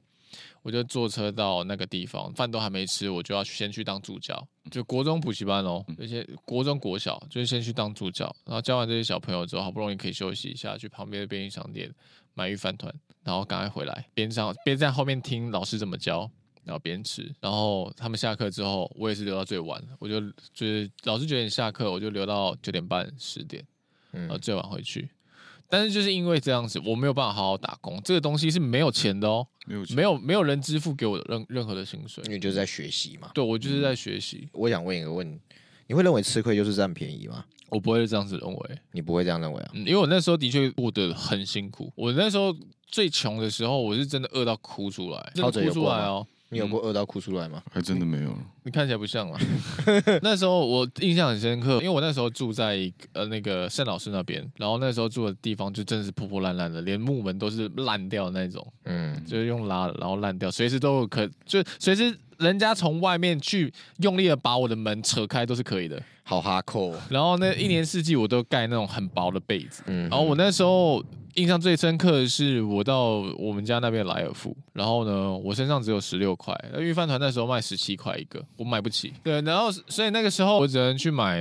[0.62, 11.92] 我就坐车到那个地方，饭都还没吃，我就要先去当助教，就国中补习班哦，那些国中国小，就是先去当助教，然后教完这些小朋友之后，好不容易可以休息一下，去旁边的便利商店
[12.34, 12.94] 买鱼饭团，
[13.24, 16.30] 然后赶快回来，边上边在后面听老师怎么教，
[16.64, 20.20] 然后边吃，然后他们下课之后，我也是留到最晚，我就
[20.54, 23.66] 就是老师九点下课，我就留到九点半十点，
[24.12, 25.10] 然后最晚回去。
[25.72, 27.98] 但是就是因为这样子，我没有办法好好打工。
[28.04, 32.22] 这个东西是没有钱的哦，没有钱，没有没有人支付给我任任何的薪水。
[32.26, 33.30] 因为就是在学习嘛。
[33.32, 34.40] 对，我就是在学习。
[34.42, 34.50] 嗯。
[34.52, 35.40] 我想问一个问题，
[35.86, 37.42] 你会认为吃亏就是占便宜吗？
[37.70, 38.78] 我不会这样子认为。
[38.92, 39.70] 你不会这样认为啊？
[39.72, 41.90] 嗯，因为我那时候的确过得很辛苦。
[41.96, 42.54] 我那时候
[42.86, 46.26] 最穷的时候，我是真的饿到哭出来，真的哭出来哦。
[46.52, 47.62] 你有过饿到哭出来吗？
[47.72, 48.36] 还真的没有。
[48.62, 49.40] 你看起来不像啊。
[50.22, 58.64] 那时候我印象很深刻，因为我那时候住在呃那个盛老师那边，然后那时候住的地方就真的是破破烂烂的，连木门都是烂掉的那种。
[58.84, 66.00] 嗯，就是用拉的，然后烂掉，随时都有可，就随时人家从外面去用力的把我的门扯开都是可以的。
[66.22, 66.94] 好哈扣。
[67.08, 69.82] 然后那一年四季我都盖那种很薄的被子。
[69.86, 70.08] 嗯。
[70.08, 71.04] 然后我那时候。
[71.36, 79.14] 印象最深刻的是，我到我们家那边莱尔富，然后呢，我身上只有十六块，那御饭团那时候卖十七块一个，我买不起。
[79.22, 81.40] 对，然后所以那个时候我只能去买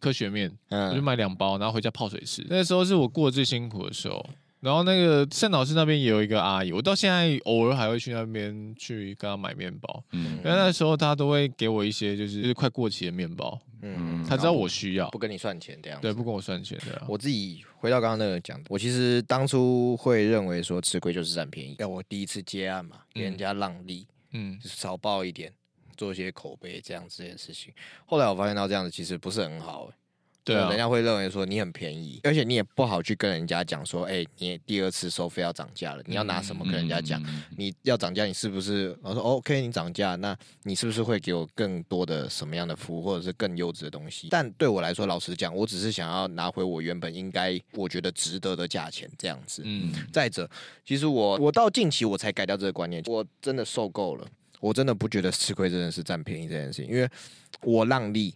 [0.00, 2.42] 科学面，我就买两包，然后回家泡水吃。
[2.48, 4.24] 那个时候是我过得最辛苦的时候。
[4.60, 10.02] 然后那个盛老师那边也有一个阿姨，我到现在偶尔还会去那边去跟她买面包。
[10.12, 13.58] 嗯，因为那时候她都会给我一些就是就是快过期的面包。
[13.82, 16.00] 嗯，她知道我需要，不跟你算钱这样。
[16.00, 17.00] 对，不跟我算钱的。
[17.06, 21.76] 我自己回到刚刚那个讲的，我其实当初会认为说吃亏就是占便宜。
[21.78, 25.52] 要我第一次接案嘛，给人家让利，嗯，就是少报一点，
[25.96, 27.72] 做一些口碑这样子这件事情。
[28.04, 29.94] 后来我发现到这样子其实不是很好欸。
[30.54, 37.22] 对，人家会认为说你很便宜，而且你也不好去跟人家讲说，哎，你第二次收费要涨价了，你要拿什么跟人家讲？
[37.56, 38.96] 你要涨价，你是不是？
[39.02, 44.28] 我说 OK，你涨价，那你是不是会给我更多的什么样的服务，或者是更优质的东西？
[44.30, 49.62] 但对我来说，老实讲，我只是想要拿回我原本应该我觉得值得的价钱，这样子。
[49.64, 49.92] 嗯。
[50.12, 50.48] 再者，
[50.84, 54.26] 其实我我到近期我才改掉这个观念，我真的受够了，
[54.60, 57.08] 我真的不觉得吃亏真的是占便宜这件事情，因为
[57.62, 58.34] 我让利。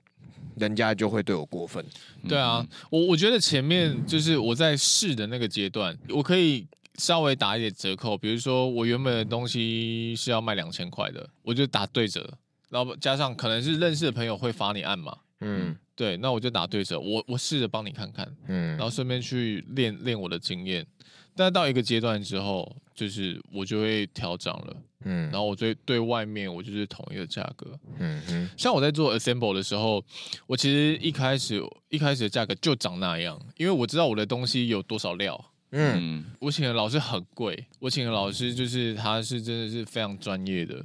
[0.56, 1.84] 人家就会对我过分。
[2.28, 6.66] 对啊，我我觉得前面就是我在试的那个阶段，我可以
[6.98, 8.16] 稍微打一点折扣。
[8.16, 12.38] 比如说，我原本的东西是要卖两千块的，我就打对折，
[12.68, 15.16] 然后加上可能是认识的朋友会发你案嘛。
[15.40, 20.86] 嗯，对，那我就打对折，我我试着帮你看看，嗯，然后顺便去练练我的经验。
[21.35, 24.77] 但到一个阶段之后，就是我就会调涨了。
[25.05, 30.05] 嗯，然后我对对外面我就是统一的价格，嗯嗯，像我在做 assemble 的时候，
[30.47, 40.81] 我其实一开始一开始的价格就长那样，因为我知道我的东西有多少料，嗯，我请的老师很贵，我请的老师就是他是真的是非常专业的，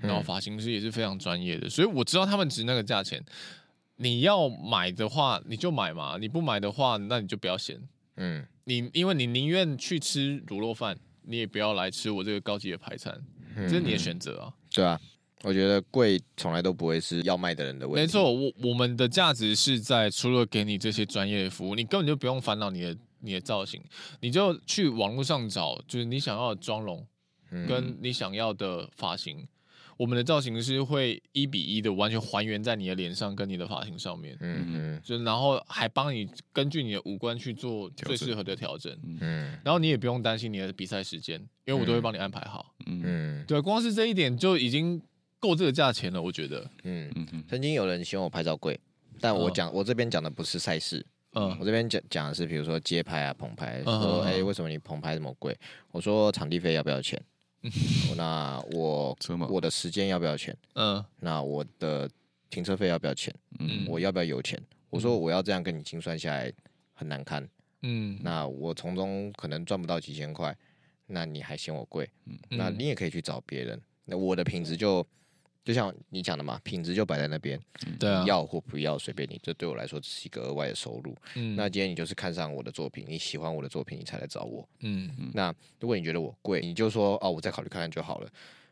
[0.00, 3.24] 然后发型师也是非常专业的，所以我知道他们值那个价钱。
[4.02, 7.78] 你要买的话你就买嘛，你不买的话那你就不要嫌，
[8.22, 13.18] 嗯，你因为你宁愿去吃卤肉饭，你也不要来吃我这个高级的排餐。
[13.56, 15.00] 这是你的选择啊，对啊，
[15.42, 18.00] 我觉得贵从来都不会是要卖的人的问题。
[18.02, 23.82] 没错，我我们的价值是在除了给你这些专业的服务，你根本就不用烦恼你的你的造型，
[24.20, 27.06] 你就去网络上找，就是你想要的妆容，
[27.66, 29.48] 跟你想要的发型。
[30.00, 44.98] 我们的造型师会一比一的完全还原在你的脸上跟你的发型上面，嗯嗯，就然后还帮你根据你的五官去做最适合的调整，嗯，然后你也不用担心你的比赛时间，因为我都会帮你安排好，嗯，对，光是这一点就已经
[45.38, 47.12] 够这个价钱了，我觉得，嗯。
[47.14, 48.80] 嗯，曾经有人希望我拍照贵，
[49.20, 55.54] 但我讲我这边讲的不是赛事，嗯，我这边讲讲的是比如说街拍啊棚拍，说哎为什么你棚拍这么贵？
[55.90, 57.22] 我说场地费要不要钱？
[58.16, 59.16] 那我
[59.48, 60.56] 我的时间要不要钱？
[60.74, 62.08] 嗯，那我的
[62.48, 63.34] 停车费要不要钱？
[63.58, 64.60] 嗯，我要不要油钱？
[64.88, 66.52] 我说我要这样跟你精算下来
[66.94, 67.48] 很难堪。
[67.82, 70.56] 嗯，那我从中可能赚不到几千块，
[71.06, 72.08] 那你还嫌我贵？
[72.26, 73.80] 嗯，那你也可以去找别人。
[74.04, 75.06] 那我的品质就。
[75.62, 77.60] 就像你讲的嘛，品质就摆在那边，
[77.98, 79.38] 对啊，要或不要随便你。
[79.42, 81.14] 这对我来说只是一个额外的收入。
[81.36, 84.66] 嗯，那今天你就是看上我的作品，你喜欢我的作品，你才来找我。
[84.80, 85.30] 嗯嗯。
[85.34, 88.30] 那如果你觉得我贵，你就说哦，我再考虑看看就好了。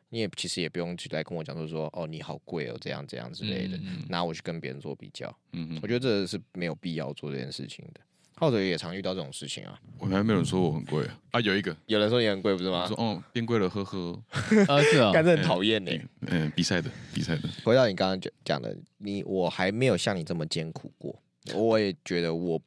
[0.09, 5.29] 你也其实也不用去来跟我讲说说哦，你好贵哦，这样这样之类的，嗯嗯，拿我去跟别人做比较。
[5.53, 5.81] 嗯嗯。
[5.83, 8.01] 我觉得这是没有必要做这件事情的。
[8.39, 12.87] 浩哲也常遇到这种事情啊，我还没有人说我很贵啊，啊有一个有人说你很贵不是吗？
[12.87, 14.23] 说哦变贵了呵呵，
[14.69, 15.91] 啊是啊，干这很讨厌呢。
[16.29, 21.21] 嗯，比赛的比赛的，回到你刚刚讲讲的，你我还没有像你这么艰苦过，
[21.55, 22.61] 我也觉得我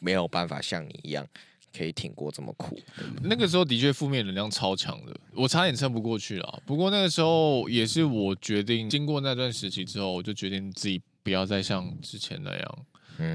[0.00, 1.26] 没有办法像你一样
[1.76, 2.78] 可以挺过这么苦。
[3.22, 6.62] 那个时候的确负面能量超强的，我差点撑不过去了。
[6.64, 12.78] 不过那个时候也是我决定，经过那段时期之后，我就决定自己不要再像之前那样。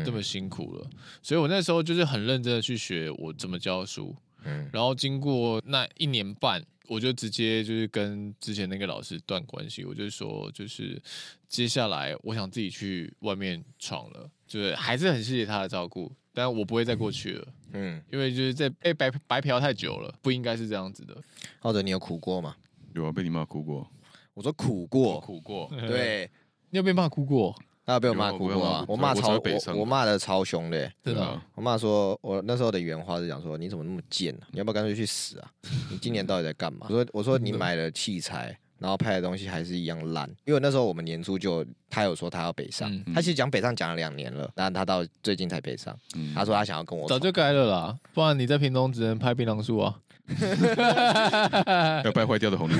[0.05, 0.89] 这么辛苦了，
[1.21, 4.15] 所以我那时候就是很认真的去学我怎么教书，
[4.45, 11.01] 嗯，然后经过那一年半，我就直接就是跟之前那个老师断关系，我就说就是
[11.47, 21.15] 接下来我想自己去外面闯了，就是还是很谢谢他的照顾，但我不会再过去了，嗯，因为就是在被白白嫖太久了，不应该是这样子的。
[21.59, 22.55] 浩哲，你有苦过吗？
[22.93, 23.89] 有啊，被你骂哭过。
[24.33, 26.29] 我说苦过，苦过，对，
[26.71, 27.55] 你有被骂哭过？
[27.85, 28.85] 他有被我骂哭过啊！
[28.87, 31.41] 我骂超我我骂的超凶的，真的。
[31.55, 34.41] 我骂说，我那时候的原话是讲说，你怎么那么贱呢？
[34.51, 35.51] 你要不要干脆去死啊？
[35.91, 36.87] 你今年到底在干嘛？
[36.89, 40.29] 我说我说你买了器材，然后拍的东西还是一样烂。
[40.45, 45.93] 因为那时候我们年初就他有说他要北上，他其实讲北上讲了两年了，但他到最近才北上。
[46.33, 49.99] 他说他想要跟我早就该了啦，不然你在屏东只能拍槟榔树啊。
[52.03, 52.75] 要掰坏掉的红绿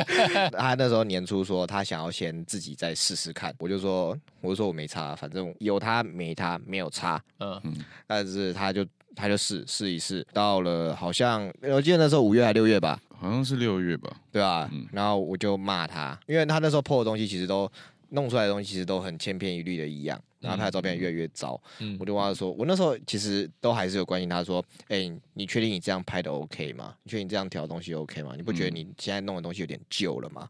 [0.56, 7.60] 他那时候年初说他想要先自己再试试看，我就说我就说我没差，反正有他没他没有差，嗯，
[8.06, 8.84] 但是他就
[9.16, 14.70] 他就试试一试，到了好像我记得那时候五月还六月吧，好像是六月吧，对吧？
[14.92, 17.70] 然后我就骂他，因为他那时候 po 的东西其实都
[18.12, 20.22] 弄出来的东西其实都很千篇一律的一样。
[20.40, 26.96] 然后拍的照片越来越糟，嗯，我就问他说，我那时候其实都还是有关心他说，哎、欸，你确定你这样拍的 OK 吗？
[27.04, 28.32] 你确定你这样调东西 OK 吗？
[28.36, 30.48] 你不觉得你现在弄的东西有点旧了吗？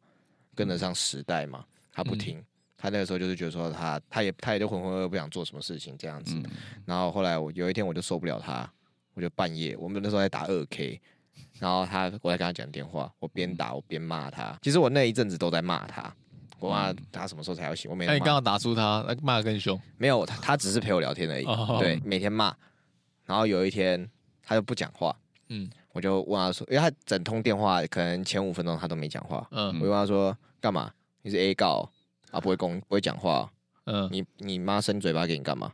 [0.54, 1.62] 跟得上时代吗？
[1.92, 2.42] 他不听，
[2.78, 6.34] 他那个时候就是觉得说他他也他也就浑浑噩噩不想做什么事情这样子。
[6.86, 8.66] 然后后来我有一天我就受不了他，
[9.12, 10.98] 我就半夜我们那时候在打二 K，
[11.58, 14.58] 然后他我在跟他讲电话，我边打我边骂他。
[14.62, 16.16] 其实我那一阵子都在骂他。
[16.68, 17.90] 我骂他什么时候才要醒？
[17.90, 18.14] 我每天。
[18.14, 19.80] 那你刚刚打输他，那骂得更凶？
[19.98, 21.44] 没有，他他只是陪我聊天而已。
[21.44, 21.78] Oh.
[21.80, 22.54] 对，每天骂。
[23.24, 24.08] 然后有一天
[24.42, 25.16] 他就不讲话。
[25.48, 25.68] 嗯。
[25.92, 29.46] 我就问他说，因为他整通电话可能前五分钟他都没讲话。
[29.50, 29.68] 嗯。
[29.80, 30.92] 我就问他说，干嘛？
[31.22, 31.90] 你是 A 告
[32.30, 32.40] 啊？
[32.40, 33.50] 不会公不会讲话？
[33.84, 34.08] 嗯。
[34.12, 35.72] 你你妈伸嘴巴给你干嘛？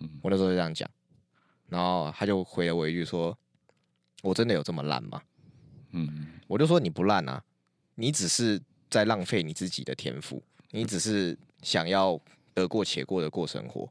[0.00, 0.08] 嗯。
[0.22, 0.88] 我那时候就这样讲。
[1.68, 3.36] 然后他就回了我一句说
[4.22, 5.22] ：“我真的有这么烂吗？”
[5.92, 6.26] 嗯。
[6.46, 7.42] 我就说你不烂啊，
[7.94, 8.60] 你只是。
[8.94, 12.18] 在浪费你自己的天赋，你只是想要
[12.54, 13.88] 得过且过的过生活。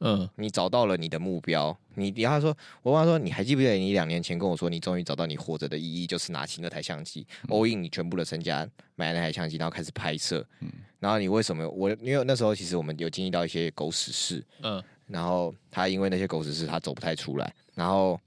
[0.00, 10.46] 嗯，你找到了你的目标，你然后他说，我问他说，你还记不记得你两年前跟我说，你终于找到你活着的意义，就是拿起那台相机，all in 你全部的身家买那台相机，然后开始拍摄。
[10.60, 11.90] 嗯，然后你为什么我？
[12.00, 14.44] 因为那时候其实我们有经历到一些狗屎事。
[14.62, 18.18] 嗯，然后他因为那些狗屎事，他走不太出来，然后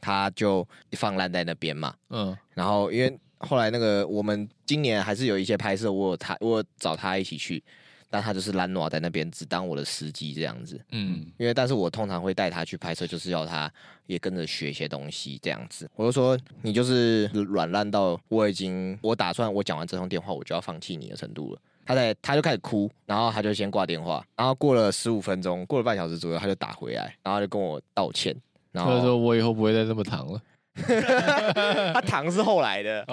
[0.00, 1.94] 他就放烂在那边嘛。
[2.10, 3.18] 嗯，然后因为。
[3.44, 7.62] 后来那个我们今年还是有一些拍摄，我有他我有找他一起去，
[8.10, 10.80] 但他就是懒惰在那边只当我的司机这样子。
[10.90, 13.72] 嗯，因为但是我通常会带他去拍摄，就是要他
[14.06, 15.88] 也跟着学一些东西这样子。
[15.96, 21.60] 我就说你就是软烂到我已经我打算我讲完这通电话我就要放弃你的程度了。
[21.86, 28.34] 他在他就开始哭，然后他就先挂电话，然后过了十五分钟，过了半小时左右他就打回来，然后就跟我道歉，
[28.72, 30.40] 然后说我以后不会再这么躺了。
[31.94, 33.04] 他糖是后来的，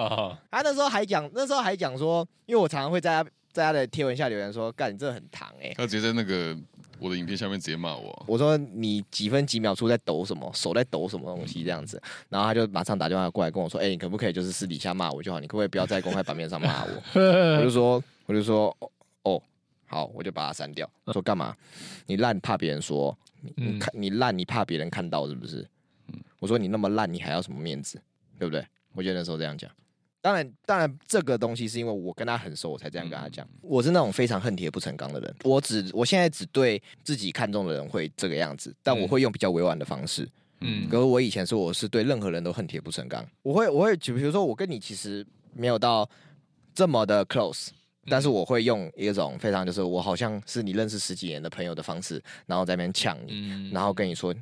[0.50, 6.56] 他那时候还讲，那时候还讲说，因为我常常会在他在他的贴文下留言说，干你这很糖哎，他直接在那个
[6.98, 8.24] 我的影片下面直接骂我。
[8.26, 17.02] 我说你几分几秒处在抖什么，手在抖什么东西这样子，然后他就马上打电话过来跟我说，哎、欸，你可不可以就是私底下骂我就好，你可不可以不要在公开版面上骂我？
[17.58, 18.76] 我就说，我就说，
[19.22, 19.40] 哦，
[19.86, 20.88] 好，我就把他删掉。
[21.06, 21.54] 他说干嘛？
[22.06, 23.16] 你烂怕别人说？
[23.56, 25.68] 你看你烂你怕别人看到是不是？
[26.42, 28.02] 我说你那么烂，你还要什么面子？
[28.36, 28.66] 对不对？
[28.96, 29.70] 我觉得那时候这样讲。
[30.20, 33.48] 当然，当然，这个东西是因为我跟他很熟，我才这样跟他讲。
[33.60, 40.28] 我是那种非常恨铁不成钢的人，我只我现在只对自己看中的人会这个样子，但我会用比较委婉的方式。
[40.58, 45.24] 嗯，可是我以前说我是对任何人都恨铁不成钢，我会我会就比如说我跟你其实
[45.54, 46.08] 没有到
[46.74, 47.68] 这么的 close，
[48.06, 54.34] 但是我会用一种非常就是我好像是你认识十几年的朋友的方式，然后在那边呛你，然后跟你说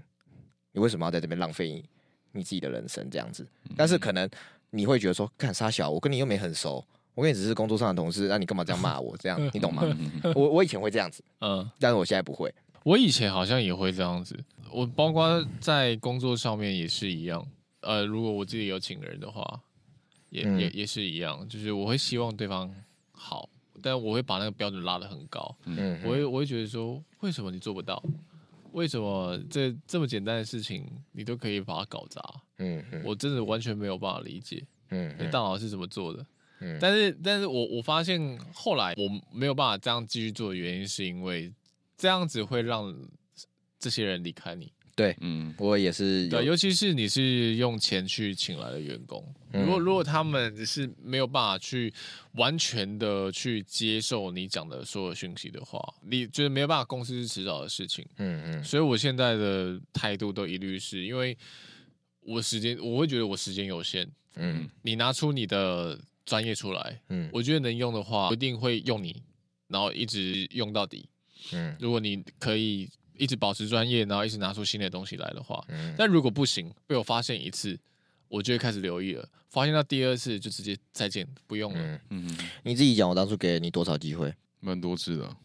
[0.80, 1.84] 你为什么要在这边浪费你
[2.32, 4.26] 你自己的人生这样子，但是可能。
[4.72, 6.76] 你会觉得说，干啥小，我跟你又没很熟，
[7.16, 9.16] 我跟你只是工作上的同事，那你干嘛这样骂我？
[9.16, 9.82] 这样你懂吗？
[10.36, 12.54] 我我以前会这样子，嗯，但是我现在不会。
[12.84, 14.38] 我以前好像也会这样子，
[14.70, 17.44] 我包括在工作上面也是一样。
[17.80, 19.60] 呃，如果我自己有请人的话，
[20.28, 22.72] 也、嗯、也也是一样，就是我会希望对方
[23.10, 23.48] 好，
[23.82, 25.52] 但我会把那个标准拉得很高。
[25.64, 28.00] 嗯，我会我会觉得说，为什么你做不到？
[28.72, 32.22] 为什么这这么简单的事情你都可以把它搞砸？
[32.58, 34.66] 嗯，嗯，我真的完全没有办法理解。
[34.90, 36.26] 嗯，你大脑是怎么做的？
[36.60, 41.52] 嗯，但是，但是我我发现后来我没有办法这样继续做的原因，是因为
[41.96, 42.94] 这样子会让
[43.78, 44.72] 这些人离开你。
[45.00, 46.28] 对，嗯，我也是。
[46.28, 51.90] 对，尤其是你是用钱去请来的员工，如果如果他们是没有办法去
[52.32, 58.04] 完全的去接受你讲的所有讯息的话，你就是没有办法，公司是迟早的事情。
[58.18, 58.62] 嗯嗯。
[58.62, 61.34] 所以我现在的态度都一律是因为
[62.20, 64.06] 我时间，我会觉得我时间有限。
[64.36, 64.68] 嗯。
[64.82, 69.22] 你拿出你的专业出来，嗯，我觉得能用的话，一定会用你，
[69.68, 71.08] 然后一直用到底。
[71.52, 71.74] 嗯。
[71.80, 72.90] 如果你可以。
[73.20, 77.78] 一直保持专业，然后一直拿出新的东西来的话，嗯、但如果不行，被我发现一次，
[78.28, 79.28] 我就会开始留意了。
[79.50, 81.78] 发现到第二次，就直接再见，不用了。
[81.80, 84.32] 嗯嗯，你自己讲，我当初给了你多少机会？
[84.60, 85.36] 蛮多次的、啊，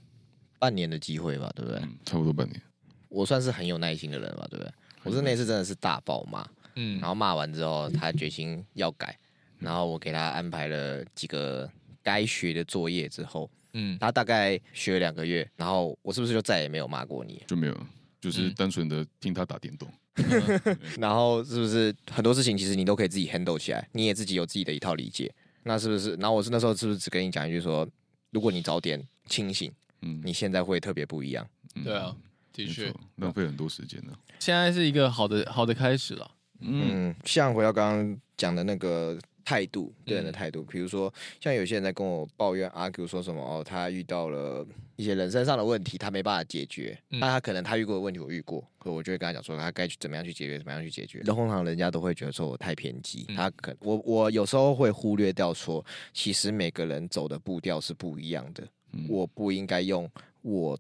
[0.58, 1.98] 半年的机会吧，对不对、嗯？
[2.06, 2.62] 差不多半年。
[3.10, 4.72] 我算是很有耐心的人吧，对不对？
[5.04, 9.18] 我是那次真的是大爆骂，嗯，然后骂完之后，他决心要改，
[9.60, 11.70] 然后我给他安排了几个
[12.02, 13.50] 该学的作业之后。
[13.78, 17.44] 嗯，他大概学了两个月，然后我是不是就再也没有骂过你？
[17.46, 17.78] 就没有，
[18.22, 19.86] 就是单纯的听他打电动。
[20.16, 23.86] 嗯、 然后是不是很多事情其实你都可以自己 handle 起来？
[23.92, 25.30] 你也自己有自己的一套理解。
[25.64, 26.16] 那是不是？
[26.16, 27.86] 然后我是那时候是不是只跟你讲一句说，
[28.32, 29.70] 如果你早点清醒，
[30.04, 31.46] 嗯，你现在会特别不一样。
[31.76, 32.16] 嗯、对啊，
[32.54, 34.14] 的确浪费很多时间呢。
[34.40, 36.32] 现在是一个好的好的开始了。
[36.62, 39.20] 嗯，像回到刚刚讲的那个。
[39.46, 44.66] 态度，对人的态度，比如说像有些人在跟我抱怨阿 Q 说什么哦，他遇到了
[44.96, 46.98] 一些人生上的问题，他没办法解决。
[47.10, 51.22] 那、嗯、他可能他遇过的问题我遇过，可我就会跟他讲说他该去怎么样去解决，怎么样去解决。
[51.22, 60.10] 通常人家都会觉得说我太偏激，嗯、他可我我有时候会忽略掉说，其实每个人走的步调是不一样的，嗯、我不应该用
[60.42, 60.76] 我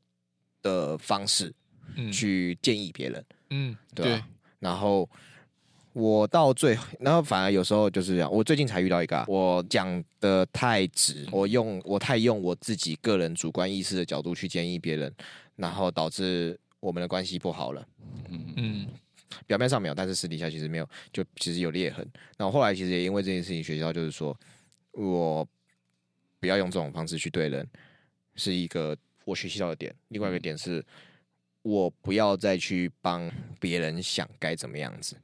[0.64, 1.54] 的方式
[2.12, 3.26] 去建议别人。
[3.52, 4.24] 嗯，对，对
[4.58, 5.08] 然后。
[5.96, 8.30] 我到最，然后反而有时候就是这样。
[8.30, 15.10] 我最近才遇到一个，我讲的太直，我用我太用我自己个人主观意识的角度去建议别人，
[15.56, 17.88] 然后导致我们的关系不好了。
[18.28, 18.88] 嗯嗯，
[19.48, 22.06] 表面上没有，但是私底下其实没有，就其实有裂痕。
[22.38, 24.38] 然后后来其实也因为这件事情学到，就是说
[24.92, 25.48] 我
[26.42, 27.66] 不要用这种方式去对人，
[28.36, 28.94] 是一个
[29.24, 29.96] 我学习到的点。
[30.10, 30.86] 另外一个点是，
[31.62, 33.32] 我不要再去帮
[33.62, 35.16] 别人想该怎么样子。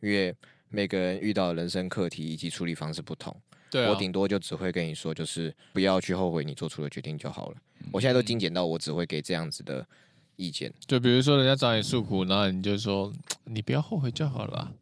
[0.00, 0.34] 因为
[0.68, 3.34] 每个人遇到的人生课题以及处理方式不同，
[3.70, 7.56] 对啊，我顶多就只会跟你说，就是不要去后悔你做出的决定就好了。
[7.92, 9.86] 我现在都精简到我只会给这样子的
[10.36, 10.72] 意见。
[10.86, 13.12] 就比如说人家找你诉苦，然后你就说
[13.44, 14.74] 你不要后悔就好了，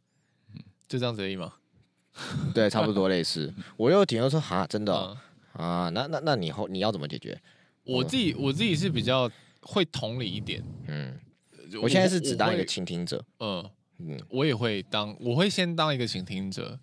[0.88, 1.52] 就这样子而已嘛。
[2.54, 3.54] 对，差不多类似。
[3.76, 5.16] 我又听到说哈，真的、哦
[5.52, 7.38] 嗯、啊，那那那你后你要怎么解决？
[7.84, 11.16] 我自己我自己是比较会同理一点，嗯，
[11.80, 13.70] 我现在是只当一个倾听者，嗯。
[13.98, 16.78] 嗯，我也会当，我会先当一个倾听者。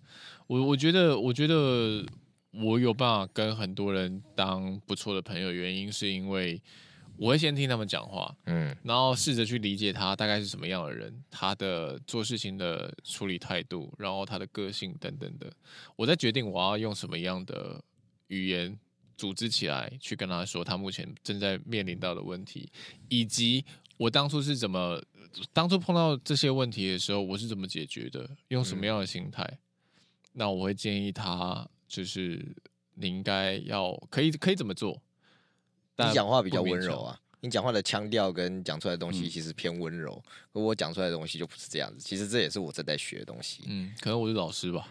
[0.46, 2.04] 我我觉得，我觉得
[2.52, 6.60] 我有办法跟很多人当不错的朋友，原因是因为
[7.16, 15.50] 我会先听他们讲话，嗯，然后试着去理解他大概是什么样的人，他的做事情的处理态度，然后他的个性等等的，
[15.96, 17.82] 我再决定我要用什么样的
[18.26, 18.76] 语言
[19.16, 22.68] 组织起来去跟他说他目前正在面临到的问题，
[23.08, 23.64] 以及
[23.96, 25.02] 我当初是怎么。
[25.52, 28.30] 当初碰到这些问题的时候，我是怎么解决的？
[28.48, 29.42] 用什么样的心态？
[29.42, 29.58] 嗯、
[30.34, 32.54] 那我会建议他，就是
[32.94, 35.02] 你应该要可以可以怎么做？
[35.96, 40.12] 你讲话比较温柔啊，你讲话的腔调跟讲出来的东西其实偏温柔，
[40.52, 41.98] 而、嗯、我讲出来的东西就不是这样子。
[41.98, 43.64] 其实这也是我正在学的东西。
[43.66, 44.88] 嗯，可能我是老师吧。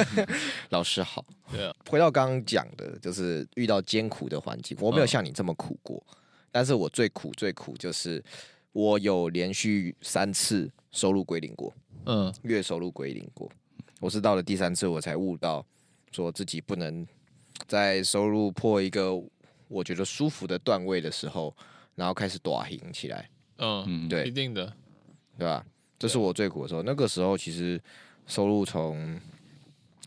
[0.70, 1.22] 老师好。
[1.52, 1.76] 对啊。
[1.90, 6.16] 回到刚刚讲的，就是遇到艰苦的环境，我没有像你这么苦过，嗯、
[6.56, 8.24] 但是我最苦最苦就是
[8.72, 11.70] 我有连续三次收入归零过。
[12.06, 13.46] 嗯，月收入归零过，
[14.00, 15.62] 我是到了第三次我才悟到，
[16.12, 17.06] 说自己不能
[17.68, 19.12] 在收入破一个
[19.68, 21.54] 我觉得舒服的段位的时候。
[21.94, 23.28] 然后开始短行起来，
[23.58, 24.72] 嗯，对，一定的，
[25.38, 25.64] 对吧？
[25.98, 26.82] 这是我最苦的时候。
[26.82, 27.78] 那个时候其实
[28.26, 29.20] 收入从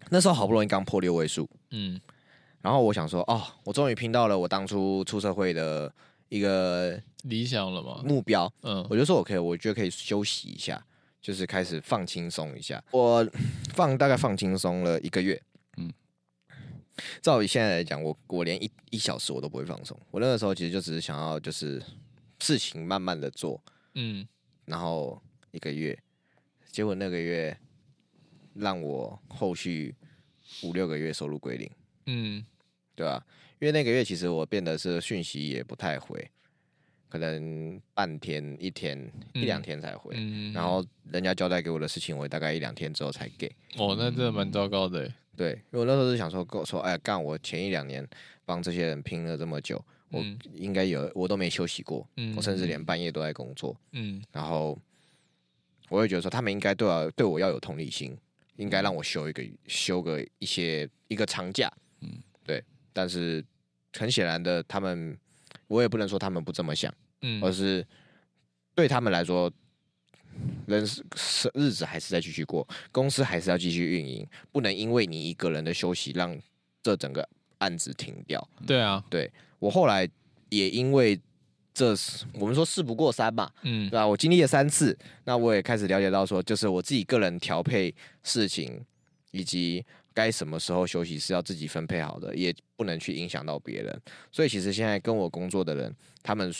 [0.09, 1.99] 那时候好不容易刚破六位数，嗯，
[2.61, 5.91] 然后我想说，哦，我终于拼到了我当初出社会的
[6.30, 10.84] 一个理想了嘛，目标，嗯，我就说我可以，我觉得可以休息一下，
[11.21, 12.84] 就是开始放轻松一下。
[12.91, 13.27] 我
[13.73, 15.41] 放大概放轻松了一个月。
[15.77, 15.91] 嗯
[17.21, 19.97] 照以现在来讲，我我连一一小时我都不会放松。
[20.11, 21.82] 我那个时候其实就只是想要就是
[22.39, 23.61] 事情慢慢的做，
[23.95, 24.27] 嗯，
[24.65, 25.21] 然后
[25.51, 25.97] 一个月，
[26.71, 27.57] 结果那个月
[28.53, 29.95] 让我后续
[30.63, 31.71] 五六个月收入归零，
[32.07, 32.45] 嗯，
[32.95, 33.25] 对吧？
[33.60, 36.30] 因为那个月其实我变得是讯息也不太回，
[37.10, 38.97] 可能半天一天、
[39.34, 43.47] 嗯、一两天才回，嗯、然后人家交代给我的事情，我大概一两天之后才给。
[43.78, 45.12] 哦，那真的蛮糟糕的。
[45.36, 48.05] 对，因为我那时候是想说，跟我说，哎，干我前一两年
[48.45, 50.22] 帮这些人拼了这么久，我
[50.53, 54.78] 应该有，我都没休息过，嗯、我甚至连半夜都在工作，嗯，然后
[55.88, 58.18] 我会觉得说，他们应该对我对我要有同理心，
[58.57, 62.10] 应该让我休一个休个一些一个长假，嗯，
[62.45, 62.62] 对，
[62.93, 63.43] 但是
[63.93, 65.17] 很显然的，他们
[65.67, 67.85] 我也不能说他们不这么想，嗯，而是
[68.75, 69.51] 对他们来说。
[70.67, 71.03] 人是
[71.53, 76.37] 日子还是在继续过，公司还是要继续运营，不能因为你一个人的休息让
[76.81, 77.27] 这整个
[77.57, 78.47] 案子停掉。
[78.65, 80.07] 对啊，对我后来
[80.47, 81.19] 也因为
[81.73, 81.93] 这
[82.33, 84.07] 我们说事不过三嘛，嗯，对吧？
[84.07, 88.85] 我经历了三次，那我也开始了解到说，就是我自己个人调配事情
[89.31, 89.83] 以及
[90.14, 94.01] 该什么时候休息是要自己分配好的，也不能去影响到别人。
[94.32, 96.51] 所以其实现在跟我工作的人，他们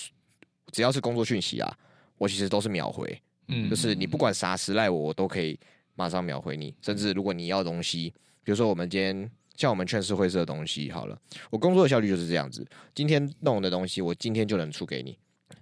[0.72, 1.78] 只要是工作讯息啊，
[2.18, 3.22] 我其实都是秒回。
[3.48, 5.60] 嗯，就是你不管啥时赖我，我都可以
[5.96, 6.74] 马上秒回你。
[6.82, 11.20] 甚至如果你要东西，比如说我们今天像我们劝世会社的东西，好了，
[11.50, 12.66] 我工作的效率就是这样子。
[12.94, 15.18] 今天弄的东西，我今天就能出给你。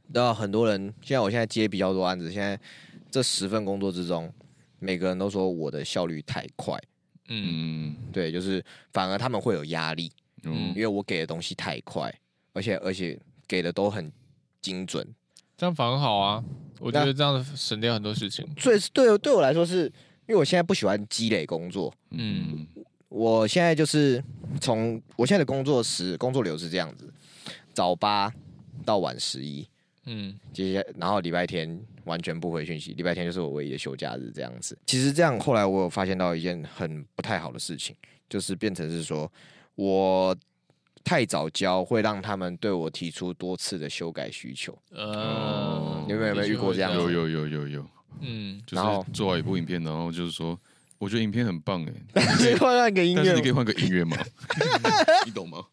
[0.09, 2.59] 那很多人现在我现在接比较多案子，现在
[3.09, 4.31] 这十份工作之中，
[4.79, 6.77] 每个人都说我的效率太快。
[7.27, 10.11] 嗯，对，就是反而他们会有压力，
[10.43, 12.13] 嗯，因为我给的东西太快，
[12.53, 14.11] 而且而且给的都很
[14.61, 15.07] 精准。
[15.57, 16.43] 这样反而好啊，
[16.79, 18.47] 我觉得这样省掉很多事情。
[18.59, 19.85] 所以对对我来说是，是
[20.27, 21.93] 因为我现在不喜欢积累工作。
[22.11, 22.67] 嗯，
[23.09, 24.23] 我现在就是
[24.61, 27.11] 从我现在的工作时工作流是这样子：
[27.73, 28.31] 早八
[28.85, 29.67] 到晚十一。
[30.05, 34.75] 嗯，接下然后礼拜天完全不回讯息，礼拜天就是我唯一的休假日，这样子。
[34.87, 37.95] 其实这样后来我有发现到一件很不太好的事情，
[38.27, 39.31] 就是变成是说
[39.75, 40.35] 我。
[41.03, 44.77] 太早交会让他们对我提出多次的修改需求。
[44.91, 46.93] 呃，你们有没有遇过这样？
[46.93, 47.85] 有有有有有。
[48.19, 50.59] 嗯，然后做完一部影片，然后就是说，
[50.97, 51.81] 我觉得影片很棒
[52.13, 54.17] 哎， 可以换个音乐，但是你可以换个音乐吗？
[55.25, 55.63] 你懂吗？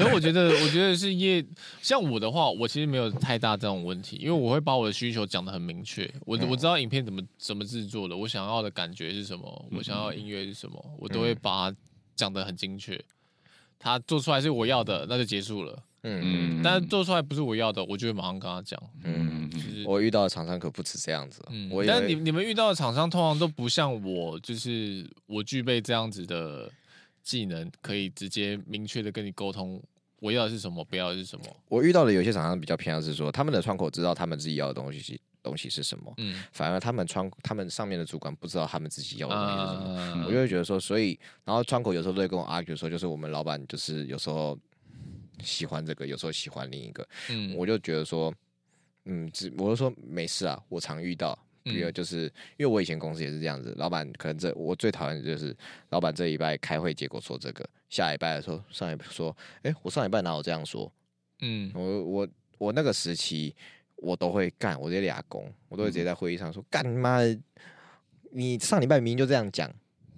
[0.00, 1.44] 可是我觉得，我觉得是因为
[1.82, 6.10] 像我的话，我其实没有太大这种问题，因为我会把我的需求讲的很明确。
[6.24, 11.76] 我我知道影片怎么怎么制作的，我想要的感觉是什么，我想要音乐是什么，我都会把它
[12.16, 12.98] 讲的很精确。
[13.78, 15.82] 他做出来是我要的，那就结束了。
[16.02, 18.82] 嗯，但是做出来不是我要的，我就会马上跟他讲。
[19.04, 21.42] 嗯，就是我遇到的厂商可不止这样子。
[21.50, 26.70] 嗯，但你你们遇到的厂商通常都不像我，就是我具备这样子的
[27.22, 29.82] 技能，可以直接明确的跟你沟通
[30.18, 31.44] 我要的是什么，不要的是什么。
[31.68, 35.20] 我遇到的有些厂商比较偏向是说，他们的窗口知道他们自己要的东西是。
[35.42, 36.12] 东西是什么？
[36.18, 44.54] 嗯，反而他们窗他们上面的主管不知道他们自己要的东西是什么，啊、我就会觉得说，所以然后窗口有时候都会跟我 argue 说，就是我们老板就是有时候
[45.42, 48.30] 喜欢这个，有时候喜欢另一个，嗯，我就觉得说，
[49.06, 55.56] 嗯，只我就说没事啊，我常遇到，比如就是、嗯、因为我以前公司也是这样子，老板可能这我最讨厌的就是
[55.90, 60.92] 老板这礼拜开会结果说这个，下礼拜的时候上一拜说，哎、欸，我上礼拜哪有这样说？
[61.40, 63.54] 嗯，我我我那个时期。
[64.02, 67.18] 我都会干，我这俩工，我都会直接在会议上说干妈，
[68.30, 69.70] 你上礼拜明明就这样讲，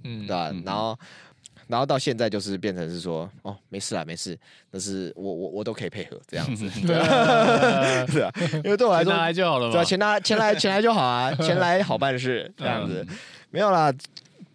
[0.05, 0.51] 嗯，对吧？
[0.53, 0.97] 嗯、然后，
[1.73, 4.39] 然后到现在就是变成是说，哦，没事啊，没事，
[4.71, 8.31] 但是我我我都可以配合这样子， 对啊， 是啊，
[8.63, 13.07] 因为对我来说，钱来就好了嘛，对啊，钱来钱来钱来就好啊，钱来好办事 这样子，
[13.49, 13.91] 没有啦，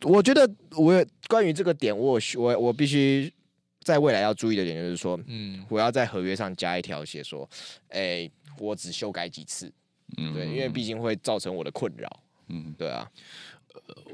[0.04, 3.34] 我觉得我关于这个点，我我我必须
[3.82, 7.50] 在未来要注意的点就是说，嗯，我要在合约上加一条写说，
[7.90, 9.74] 哎、欸，我只修改几次，
[10.20, 12.08] 嗯，对，因为毕竟会造成我的困扰，
[12.50, 13.10] 嗯，对啊，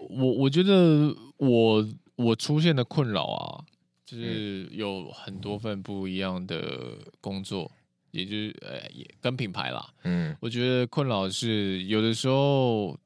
[0.09, 1.85] 我我觉得我
[2.15, 3.65] 我出现的困扰啊，
[4.05, 7.71] 就是有很多份不一样的工作，
[8.11, 12.97] 也就是呃，也跟品牌啦，嗯，我觉得困扰是有的时候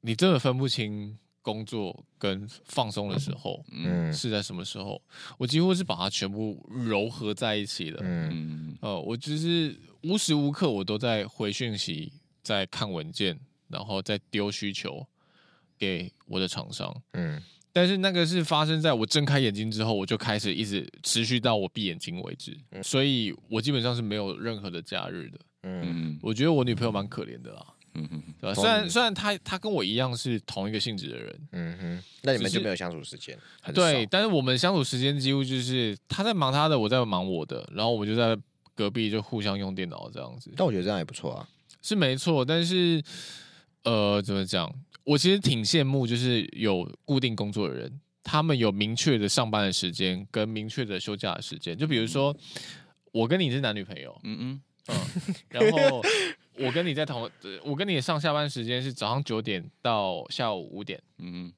[0.00, 1.16] 你真的分不清。
[1.42, 5.00] 工作跟放松的时候，嗯，是在什么时候？
[5.38, 15.04] 我几乎是把它全部糅合在一起的，嗯，呃，我就是无时无刻我都在回讯息，在看文件，然后再丢需求
[15.78, 17.42] 给我的厂商，嗯，
[17.72, 27.66] 但是那个是发生在我睁开眼睛之后，我就开始一直持续到我闭眼睛为止，所以我基本上是没有任何的假日的，嗯，我觉得我女朋友蛮可怜的啦。
[27.94, 28.54] 嗯哼，对吧？
[28.54, 33.36] 虽然虽然她她跟我一样是同一个性质的人，嗯哼，那你们就没有相处时间？
[33.74, 38.38] 对，但是我们相处时间几乎就是她在忙她的，我在忙我的，然后我们就在
[38.76, 40.52] 隔壁就互相用电脑这样子。
[40.56, 41.48] 但我觉得这样也不错啊，
[41.82, 42.44] 是没错。
[42.44, 43.02] 但是
[43.82, 44.72] 呃，怎么讲？
[45.10, 51.76] 我其实挺羡慕，就是有固定工作的人，他们有明确的上班的时间跟明确的休假的时间。
[51.76, 52.36] 就比如说，
[53.10, 54.62] 我跟你是男女朋友，嗯嗯。
[54.86, 56.02] 嗯，然后。
[56.56, 57.30] 我跟你在同，
[57.64, 61.50] 我跟你的上下班时间是早上九点到下午五点，嗯，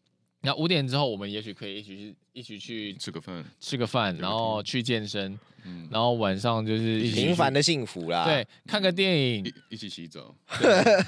[0.42, 10.32] 然后五点之后，我们也许可以一起去一起去吃个饭，吃个饭，然后去健身，嗯，然后晚上就是一起平凡的幸福啦，对，看个电影，一,一起洗澡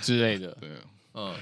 [0.03, 0.71] 之类的，对，
[1.13, 1.33] 嗯，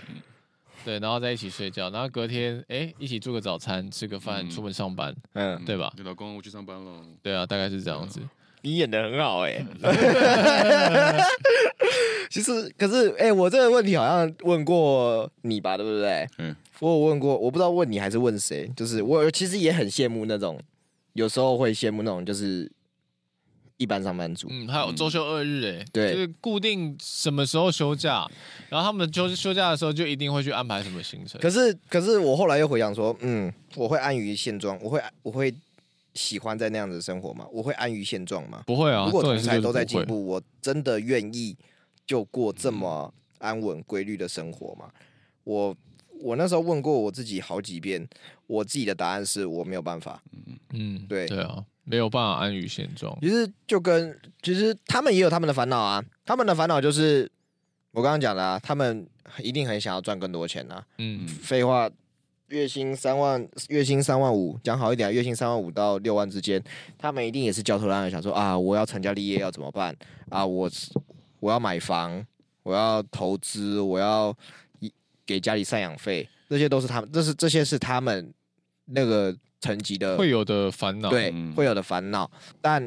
[0.85, 5.93] 对，然后在一起睡觉，然后隔天哎一起做个早餐，吃个饭，出门上班，嗯，对吧？
[6.05, 8.20] 老公，我去上班了，对啊，大概是这样子。
[8.64, 9.66] 你演的很好哎、欸
[12.30, 16.26] 其实可是哎、欸，我这个问题好像问过你吧，对不对？
[16.39, 18.70] 嗯，我有问过，我不知道问你还是问谁。
[18.76, 20.61] 就是我其实也很羡慕那种，
[21.14, 22.70] 有时候会羡慕那种就是
[23.83, 24.49] 一般上班族。
[24.51, 28.26] 嗯，还有周休二日哎、欸，对，就是固定什么时候休假，
[28.70, 31.41] 然后他们休休假的时候就一定会去安排什么行程。
[31.41, 35.53] 可是可是我后来又回想说，嗯，我会安于现状，我会我会。
[36.14, 37.47] 喜欢在那样子生活吗？
[37.51, 38.62] 我会安于现状吗？
[38.66, 39.07] 不会啊。
[39.07, 41.57] 如果同才都在进步，我真的愿意
[42.07, 44.91] 就过这么安稳规律的生活吗？
[45.45, 45.74] 我
[46.20, 48.07] 我那时候问过我自己好几遍，
[48.47, 50.22] 我自己的答案是我没有办法。
[50.35, 53.16] 嗯嗯，对对啊，没有办法安于现状。
[53.20, 57.30] 其实就跟其实他们也有他们的烦恼啊，他们的烦恼就是
[57.93, 59.07] 我刚刚讲的啊，他们
[59.39, 60.85] 一定很想要赚更多钱啊。
[60.99, 61.91] 嗯，废话。
[62.49, 66.62] 月薪三万，月薪三万五，讲好一点，啊月薪三万五到六万之间，
[66.99, 69.97] 他们一定也是焦头烂额，想说啊，我要成家立业要怎么办
[70.28, 70.45] 啊？
[70.45, 70.70] 我
[71.41, 72.22] 我要买房，
[72.62, 74.37] 我要投资，我要
[75.24, 78.30] 给家里赡养费，这些都是他们，这是这些是他们
[78.85, 82.30] 那个层级的会有的烦恼，对，嗯、会有的烦恼。
[82.60, 82.86] 但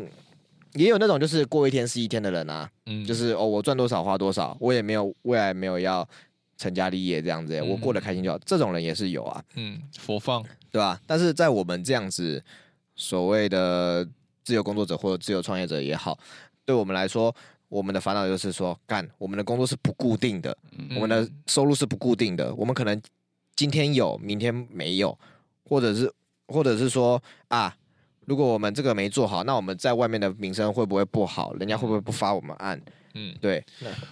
[0.73, 6.07] 也有那种就是过一天是一天的人啊，嗯，就是哦，我赚多少花多少，我也没有未来没有要。
[6.57, 8.38] 成家立业这样子，我过得开心就好。
[8.38, 10.97] 嗯、这种人也是有啊，嗯，佛放对吧？
[11.05, 12.41] 但是在我们这样子
[12.95, 14.07] 所谓的
[14.41, 16.17] 自由工作者或者自由创业者也好，
[16.63, 17.36] 对我们来说，
[17.67, 23.01] 我们的烦恼就是说，干我们的工作是不固定的，嗯、我们的收入是不固定的，我们可能
[23.53, 25.19] 今天有，明天没有，
[25.65, 26.09] 或者是
[26.48, 27.76] 或者是说啊，
[28.26, 31.54] 如果我们这个没做好，那我们在外面的名声会不会不好？
[31.56, 32.82] 人家会不会不发我们案？
[33.18, 33.64] 嗯，对，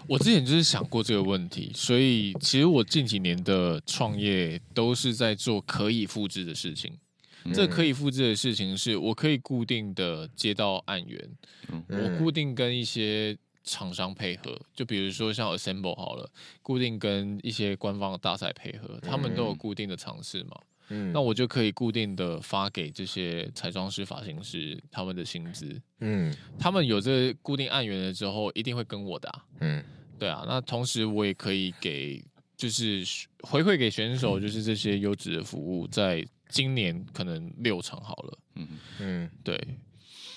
[0.08, 6.98] 我之前就是想过这个问题，所以其实我近几年的创业都是在做可以复制的事情。
[7.46, 11.30] 嗯、这可以复制的事情是我可以固定的接到案源，
[11.70, 16.30] 嗯、我固定跟一些厂商配合，就比如说像 Assemble 好了，
[16.62, 20.56] 固定跟一些官方的大赛配合，他们都有固定的尝试嘛。
[20.90, 25.82] 嗯，那我就可以固定的发给这些彩妆师、发型师他们的薪资。
[26.00, 29.46] 嗯，他们有这固定案源了之后，一定会跟我的啊。
[29.62, 29.84] 嗯，
[30.20, 30.44] 对啊。
[30.46, 32.24] 那同时我也可以给，
[32.58, 33.04] 就是
[33.42, 38.40] 回馈给选手，就是这些优质的服务，在今年可能六场好了。
[38.56, 38.68] 嗯
[39.00, 39.60] 嗯，对。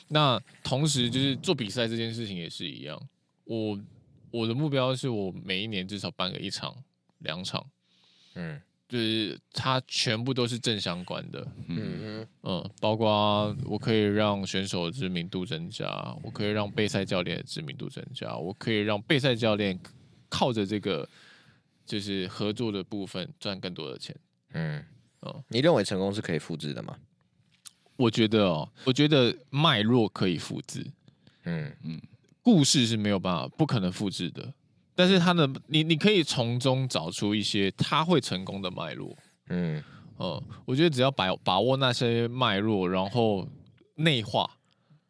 [0.09, 3.01] 那同时就是做比赛这件事情也是一样，
[3.45, 3.79] 我
[4.31, 6.77] 我的目标是我每一年至少办个一场、
[7.19, 7.67] 两场。
[8.35, 8.61] 嗯。
[8.89, 12.27] 就是它全部都是正相关的，嗯。
[12.43, 15.87] 嗯，包括我可以让选手的知名度增加，
[16.23, 19.79] 我可以让备赛教练的知名度增加，我可以让备赛教练
[20.29, 21.09] 靠着这个
[21.85, 24.15] 就是合作的部分赚更多的钱，
[24.53, 24.85] 嗯。
[25.23, 26.97] 嗯，你认为成功是可以复制的吗？
[27.97, 30.87] 我觉得哦，我觉得脉络可以复制，
[31.45, 31.75] 嗯。
[31.83, 32.01] 嗯，
[32.43, 34.53] 故事是没有办法不可能复制的。
[34.97, 39.17] 但是他的你你可以从中找出一些他会成功的脉络，
[39.51, 39.81] 嗯
[40.19, 43.47] 嗯，我觉得只要把把握那些脉络，然后
[43.97, 44.51] 内化，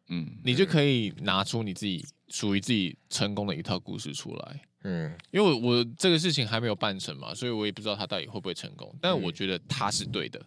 [0.09, 4.61] 嗯，你就可以拿出你自己属于自己成功的一套故事出来。
[4.83, 8.93] 嗯，因为我我这个事情还没有办成嘛，所以我也不知道他到底会不会成功。
[9.01, 10.45] 但我觉得他是对的，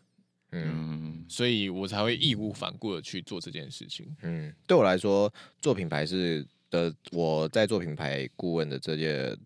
[0.52, 4.14] 嗯，所以我才会义无反顾的去做这件事情。
[4.22, 9.36] 嗯，对我来说，做品牌是的，我在做品牌顾问的这件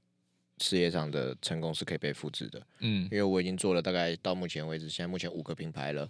[0.58, 2.64] 事业上的成功是可以被复制的。
[2.80, 6.08] 嗯，因为我已经做了大概到目前为止，现在目前五个品牌了，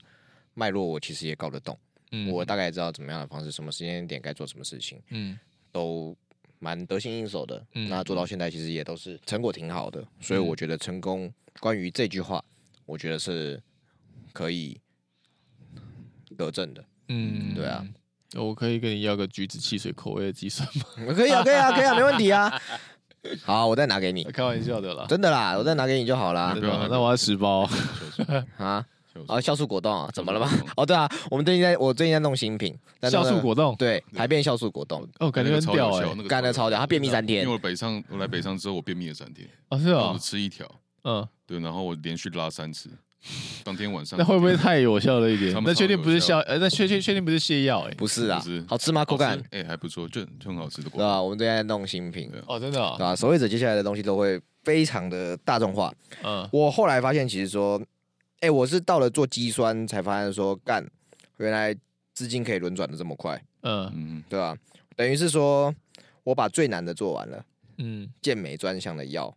[0.53, 1.79] 脉络我其实也搞得懂。
[2.13, 5.01] 嗯，我大概知道怎么样的方式，什么时间点该做什么事情。
[5.11, 5.39] 嗯，
[5.73, 6.17] 都。
[6.61, 12.43] 蛮得心应手的，嗯、那做到现在其实也都是成果挺好的，所以我觉得成功关于这句话，
[12.87, 13.63] 我觉得是
[14.33, 14.81] 可以
[16.39, 16.83] 得证的。
[17.09, 17.87] 嗯，对啊，
[18.35, 20.85] 我可以跟你要个橘子汽水口味的鸡算吗？
[21.15, 22.53] 可以啊，可以啊，可以啊，没问题啊。
[23.43, 24.25] 好，我再拿给你。
[24.33, 26.55] 开玩笑的啦，真的啦，我再拿给你就好啦。
[26.91, 27.69] 那我要十包
[28.59, 28.85] 啊。
[29.29, 30.51] 啊，酵素果冻啊，怎么了吗？
[30.77, 37.43] 哦，对啊，我们最近在，我最近在弄新品，酵素果冻，对，排便酵素果冻，哦，感觉很屌哎，干的超屌，他便秘三天。
[37.43, 39.49] 因为我北上，我来北上之后，我便秘了三天。
[39.69, 40.69] 啊，是啊，吃一条，
[41.05, 42.91] 嗯，对，然后我连续拉三次，
[43.65, 44.19] 当天晚上。
[44.19, 45.53] 那会不会太有效了一点？
[45.65, 46.39] 那确定不是消？
[46.41, 47.81] 呃，那确确确定不是泻药？
[47.83, 49.05] 哎，不是啊，好吃吗？
[49.05, 49.43] 口感？
[49.51, 50.91] 哎，还不错，就就很好吃的。
[50.91, 53.17] 对啊，我们最近在弄新品，哦，真的，对吧？
[53.17, 55.93] 守卫者接下来的东西都会非常的大众化。
[56.23, 57.81] 嗯，我后来发现，其实说。
[58.41, 60.87] 哎、欸，我是到了做肌酸才发现说，干，
[61.39, 61.75] 原来
[62.13, 64.59] 资金可以轮转的这么快，嗯嗯，对吧、啊？
[64.95, 65.75] 等于是说
[66.25, 67.43] 我把最难的做完了，
[67.79, 69.35] 嗯，健美专项的药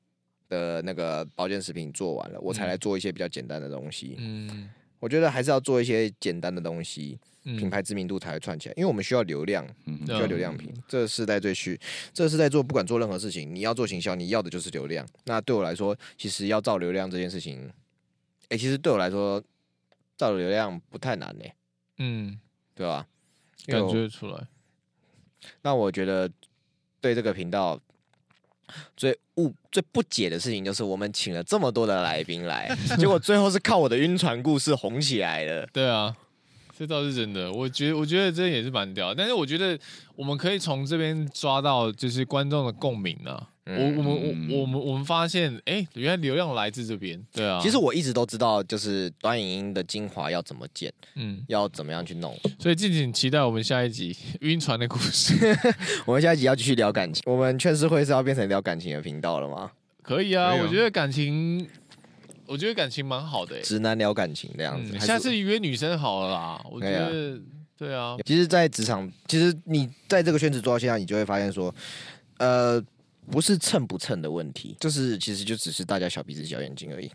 [0.49, 4.69] 的那个保健食品做完了，我才来做一些比较简单的东西，嗯，
[4.99, 11.79] 我觉得还是要做一些简单的东西，嗯、品牌知名度才会串起来，因为我们需要流量，嗯、需要流量品，这个时代最需，
[12.13, 15.07] 这个时代做不管做任何事情，你要做行销，你要的就是流量。
[15.25, 17.71] 那对我来说，其实要造流量这件事情。
[18.49, 19.43] 哎、欸，其实对我来说，
[20.15, 21.43] 造流量不太难呢。
[21.97, 22.39] 嗯，
[22.73, 23.05] 对吧？
[23.65, 24.47] 感觉出来。
[25.61, 26.31] 那我觉得，
[27.01, 27.77] 对这个频道
[28.95, 35.67] 最误、最不解的事情，就是我们请了这么多的来宾来， 结果最后是靠我的晕船故事红起来的。
[35.71, 36.15] 对啊。
[36.79, 39.75] 这倒是真的，我觉得我觉得这也是蛮屌，但是我觉得
[40.15, 43.49] 我们可以从这边抓到就是观众的共鸣呢、啊。
[43.67, 47.21] 嗯、我我们我我们我们发现，哎，原来流量来自这边。
[47.33, 52.33] 对啊，其实我一直都知道，就是短影音的精华要怎么剪，嗯，要怎么样去弄。
[52.57, 55.35] 所以敬请期待我们下一集晕船的故事。
[56.07, 57.21] 我们下一集要继续聊感情。
[57.25, 59.71] 我们劝世会是要变成聊感情的频道了吗？
[60.01, 61.67] 可以啊，以啊我觉得感情。
[62.49, 64.97] 我觉得感情蛮好的，直男聊感情这样子。
[64.99, 67.37] 下次约女生好了啦，我觉得
[67.77, 68.15] 对啊。
[68.25, 71.75] 其实，在职场，其实你在这个圈子做到现在，你就会发现说，
[72.37, 72.81] 呃，
[73.29, 77.11] 不是蹭不蹭的问题，就是其实就只是大家小鼻子小眼睛而已。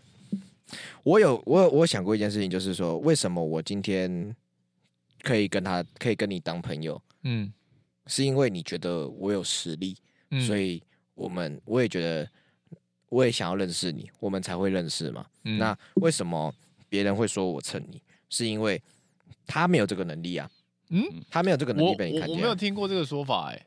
[1.03, 4.35] 我有我有我有想过一件事情，就是说，为什么我今天
[5.23, 7.01] 可以跟他可以跟你当朋友？
[7.25, 7.53] 嗯，
[8.07, 9.97] 是因为你觉得我有实力，
[10.47, 10.83] 所以
[11.15, 12.29] 我们我也觉得。
[13.13, 15.27] 我也想要认识你，我们才会认识嘛。
[15.45, 16.51] 嗯、那为什么
[16.89, 18.01] 别人会说我蹭你？
[18.31, 18.83] 是因为
[19.47, 20.51] 他没有这个能力啊。
[20.89, 22.37] 嗯，他没有这个能力被你看见、啊我我。
[22.39, 23.67] 我没有听过这个说法、欸，哎。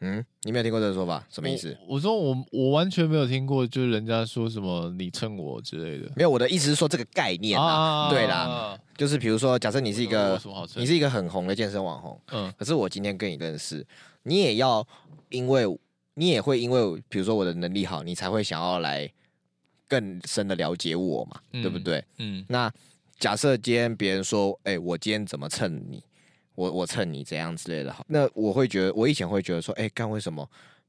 [0.00, 1.76] 嗯，你没有听过这个说法，什么意思？
[1.88, 6.10] 我，我说我我完全没有听过，就是人家说什么你蹭我之类的。
[6.16, 7.66] 没有，我的意思是说这个概念啊。
[7.66, 10.40] 啊对啦，就是比如说，假设你是一个
[10.76, 13.86] 你是一个很红的健身网红，嗯，可是我今天跟你认识，
[14.22, 14.86] 你也要
[15.30, 15.64] 因为。
[16.20, 19.08] 你也会因为，比如说我的能力好，你才会想要来
[19.86, 22.04] 更深的了解我嘛，嗯、对不对？
[22.16, 22.44] 嗯。
[22.48, 22.68] 那
[23.20, 26.02] 假设今天别人说，哎、欸，我今天怎么蹭你？
[26.58, 30.44] 我我蹭你怎样之类的，好，那我会觉得，我以前会觉得说，哎、欸，干为什么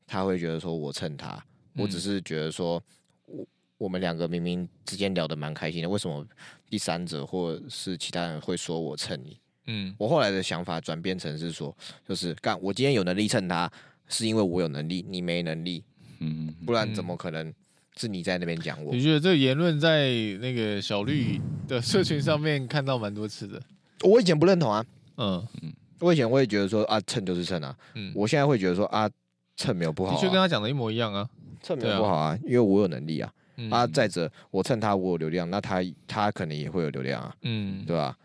[0.08, 1.40] 他会觉得说我蹭他？
[1.76, 2.82] 我只是觉得说，
[3.28, 3.46] 我
[3.78, 6.26] 我们两个明明之间聊得蛮开心的，为什么
[6.72, 9.38] 第三者或是其他人会说我蹭你？
[9.68, 9.94] 嗯。
[10.00, 13.72] 我后来的想法转变成是说，就是干我今天有能力蹭他。
[14.12, 15.84] 是因为我有能力，你没能力，
[16.18, 17.54] 嗯，不然怎么可能
[17.96, 18.92] 是你在那边讲我？
[18.92, 20.10] 你觉得这个言论在
[20.42, 23.62] 那个小绿的社群上面看到蛮多次的？
[24.02, 24.84] 我以前不认同啊，
[25.20, 25.48] 嗯。
[25.62, 29.08] 嗯，我以前我也觉得说啊蹭就是蹭啊，嗯，我现在会觉得说啊
[29.56, 31.30] 蹭没有不好，的确跟他讲的一模一样啊，
[31.62, 33.32] 蹭没有不好啊，因为我有能力啊，
[33.70, 38.18] 啊再者我蹭他我有流量，那他他可能也会有流量啊，嗯，对吧？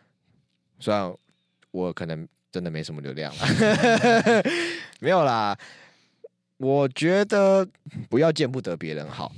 [0.81, 1.13] 虽然
[1.71, 2.27] 我可能。
[2.55, 3.45] 真的没什么流量了，
[5.03, 5.59] 没有啦。
[6.57, 7.67] 我觉得
[8.09, 9.33] 不要见不得别人好，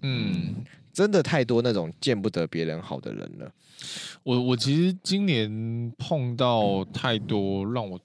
[0.00, 0.54] 嗯，
[0.90, 3.52] 真的太多那种见不得别人好的人了。
[4.22, 8.00] 我我其实今年碰到太多让我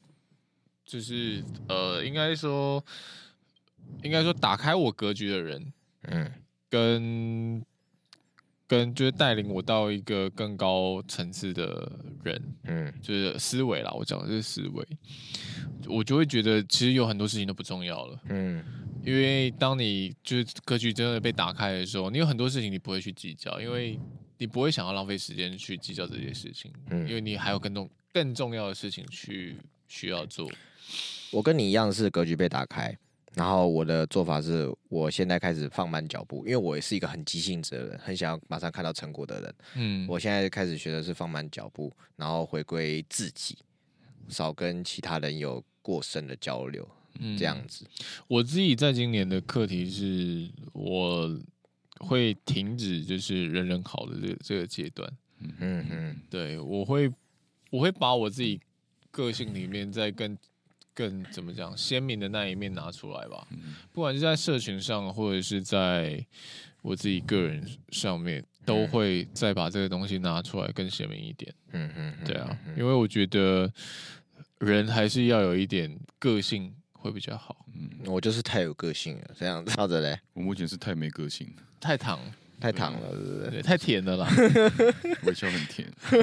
[0.85, 2.83] 就是呃，应该说
[4.03, 6.31] 应该说打开我格局的人，嗯，
[6.69, 7.63] 跟
[8.67, 11.89] 跟就是带领我到一个更高层次的
[12.23, 13.91] 人，嗯，就是思维啦。
[13.91, 14.85] 我讲的是思维，
[15.87, 18.63] 我就会觉得其实有很多事情都不重要了，嗯，
[19.05, 23.97] 因为当你就是格局真的被打开的时候，你有很多事情你不会去计较，因为
[24.37, 29.57] 你不会想要浪费时间去计较这些事情，嗯，因为你还有更重更重要的事情去
[29.87, 30.49] 需要做。
[31.31, 32.97] 我跟你一样是格局被打开。
[33.35, 39.55] 然后我的做法是，我现在开始放慢脚步，因为我也是一个很急性子的人，很想要马上看到成果的人。
[39.75, 43.55] 嗯，我现在开始学的是放慢脚步，然后回归自己，
[44.27, 46.89] 少跟其他人有过深的交流。
[47.19, 47.85] 嗯，这样子。
[48.27, 51.39] 我自己在今年的课题是，我
[51.99, 55.11] 会停止就是人人好的这个这个阶段。
[55.39, 57.11] 嗯嗯，对，我会
[57.69, 58.59] 我会把我自己
[59.11, 60.37] 个性里面再更。
[60.97, 63.47] 更怎么讲鲜明的那一面拿出来吧，
[63.93, 66.25] 不管是在社群上，或者是在
[66.81, 71.53] 我自己个人上面，都会再把这个东西拿出来更鲜明一点。
[71.71, 73.71] 嗯嗯，对啊，因为我觉得
[74.57, 76.73] 人还是要有一点个性
[77.07, 77.65] 会比较好。
[77.73, 79.71] 嗯，我就是太有个性了，这样子。
[79.75, 82.19] 好的嘞，我目前是太没个性，太糖，
[82.59, 83.49] 太糖了，是不是？
[83.51, 84.27] 对，太甜了啦。
[85.25, 85.91] 微笑很甜。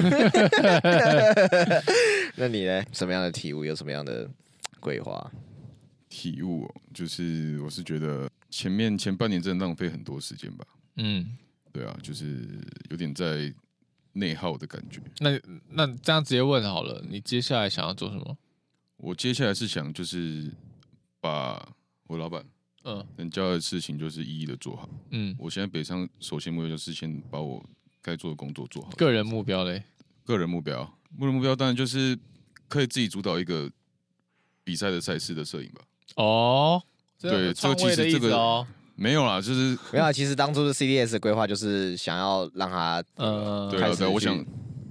[2.37, 2.83] 那你呢？
[2.93, 3.65] 什么样的体悟？
[3.65, 4.29] 有什么样的？
[4.81, 5.31] 规划
[6.09, 10.63] 体悟就是，我是觉得前面前半年真的浪费很多时间吧。
[10.97, 11.35] 嗯，
[11.73, 12.47] 对啊，就是
[12.91, 13.51] 有点在
[14.13, 15.01] 内耗的感觉。
[15.21, 15.39] 那
[15.71, 18.37] 那这样直接问好了，你接下来想要做什么？
[18.97, 20.51] 我接下来是想就是
[21.25, 21.67] 把
[22.07, 22.45] 我老板
[22.83, 24.89] 嗯能交的事情就是一一的做好。
[25.11, 27.63] 嗯，我现在北上首先目标就是先把我
[28.01, 28.89] 该做的工作做好。
[28.91, 29.83] 个人目标嘞？
[30.23, 30.83] 个人目标，
[31.19, 32.17] 个人目标当然就是
[32.67, 33.71] 可以自己主导一个。
[34.67, 35.81] 比赛的赛事的摄影吧。
[36.15, 36.81] 哦，
[37.21, 38.65] 对，这个其实这个
[38.95, 40.11] 没有啦，就是没有啊。
[40.11, 44.43] 其实当初的 CDS 的规划就是想要让他，呃，对对，我想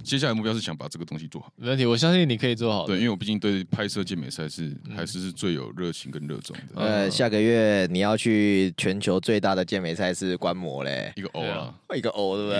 [0.05, 1.51] 接下来目标是想把这个东西做好。
[1.55, 2.85] 没问题，我相信你可以做好。
[2.85, 6.81] 对，因为我毕竟对拍摄健美赛事还是是最有热情跟热衷的。
[6.81, 12.59] 呃，下个月你要去全球最大的健美赛事观摩嘞，一个 O 啦，一个 O 对不对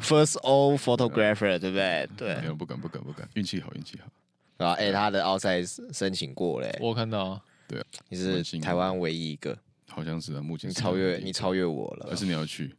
[0.00, 2.08] ？First O photographer 对不对？
[2.16, 4.64] 对，没有不敢不敢不敢，运气好运气好。
[4.64, 5.60] 啊，哎，他的奥赛
[5.92, 9.58] 申请过嘞，我看到，对啊，你是台湾唯一一个，
[9.94, 12.74] 好像是啊，目前你超越你超越我了，还是你要去？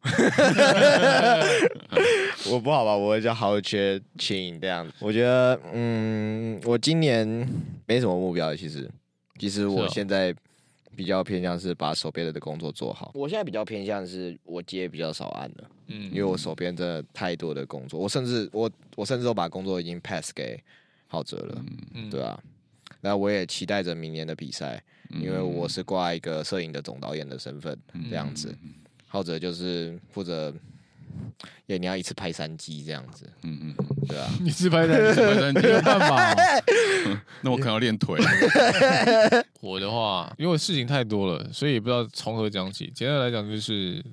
[2.52, 4.86] 我不好吧，我叫豪缺请这样。
[4.86, 7.26] 子，我觉得，嗯，我今年
[7.86, 8.90] 没什么目标，其实，
[9.40, 10.36] 其实我现在
[10.96, 20.62] 比较偏向是把手边的工作做好，我现在比较偏向是我接比较少案了，嗯，因为我手边真的太多的工作，我甚至我我甚至都把工作已经 pass 给。
[21.08, 21.64] 浩哲了，
[21.94, 22.38] 嗯、对啊，
[23.00, 28.56] 那我也期待着明年的比赛，嗯、因为我是挂一个摄影的总导演的身份，嗯、这样子。
[29.08, 30.54] 或者就是负责，
[31.68, 33.76] 也你要一次拍三机这样子，嗯嗯，
[34.10, 36.36] 对啊，一次拍三机，拍三机有办法、哦？
[37.40, 38.20] 那我可能要练腿。
[39.62, 42.92] 我的话，因为事情太多了，所以也不知道从何讲起。
[42.94, 44.04] 简单来讲，就是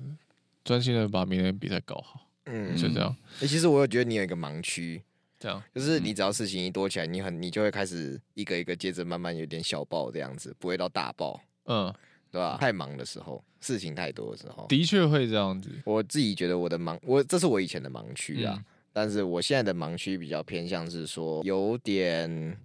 [0.63, 3.13] 专心的把明天比赛搞好，嗯，就这样。
[3.41, 5.01] 哎，其实我有觉得你有一个盲区。
[5.43, 11.93] 这样就是你只要事情一多起来，你很你就会开始一个一个接着慢慢有点小爆这样子，不会到大爆，嗯，
[12.31, 12.57] 对吧？
[12.57, 15.69] 太忙的时候，事情太多的时候，的确会这样子。
[15.83, 22.57] 我自己觉得我的盲，我这是我以前的盲区啊，嗯、但是我现在的盲区比较偏向是说有点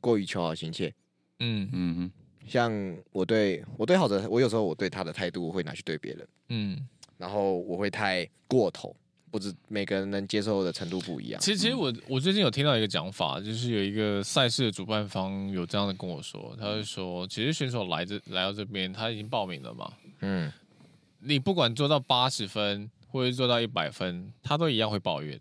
[0.00, 0.90] 过于求好心切，
[1.40, 2.10] 嗯嗯嗯，
[2.48, 8.96] 像我对我对好的，我有时候我对他的态度会拿去对别人，嗯，然后我会太过头。
[9.32, 11.40] 不止每个人能接受的程度不一样。
[11.40, 19.90] 其实，其实我我最近有听到一个讲法，就是有一个赛事的主办方有这样的跟我说，他就说，其实选手来这来到这边，他已经报名了嘛。
[20.20, 20.52] 嗯。
[21.20, 25.40] 你不管做到八十分，或者做到一百分，他都一样会抱怨。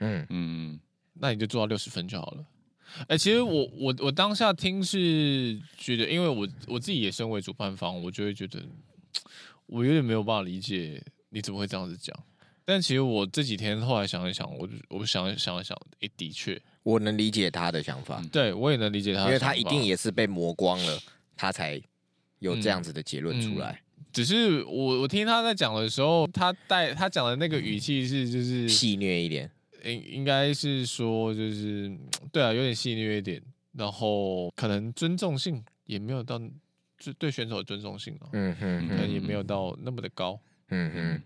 [0.00, 0.80] 嗯嗯。
[1.14, 2.44] 那你就做到六十分就好了。
[3.06, 8.60] 哎，其实我我我当下听是觉得，因为我我自己也身为主办方，我就会觉得，
[9.66, 12.18] 我有点没有办法理解你怎么会这样子讲。
[12.70, 18.22] 但其实我这几天后来想一想，我我想想一想，哎，的确，我能理解他的想法。
[18.30, 20.98] 对，我也能理解他的想法，因为他一定也是被磨光了，
[21.34, 21.80] 他才
[22.40, 23.70] 有这样子的结论出来。
[23.70, 29.50] 嗯嗯、只是我我听他在讲的时候，他带他讲的那个语气是就是戏谑一点，
[29.86, 31.90] 应应该是说就是
[32.30, 33.42] 对啊，有点戏谑一点，
[33.72, 36.38] 然后可能尊重性也没有到，
[36.98, 40.38] 就对选手的尊重性嗯哼，可能也没有到那么的高，
[40.68, 41.22] 嗯哼。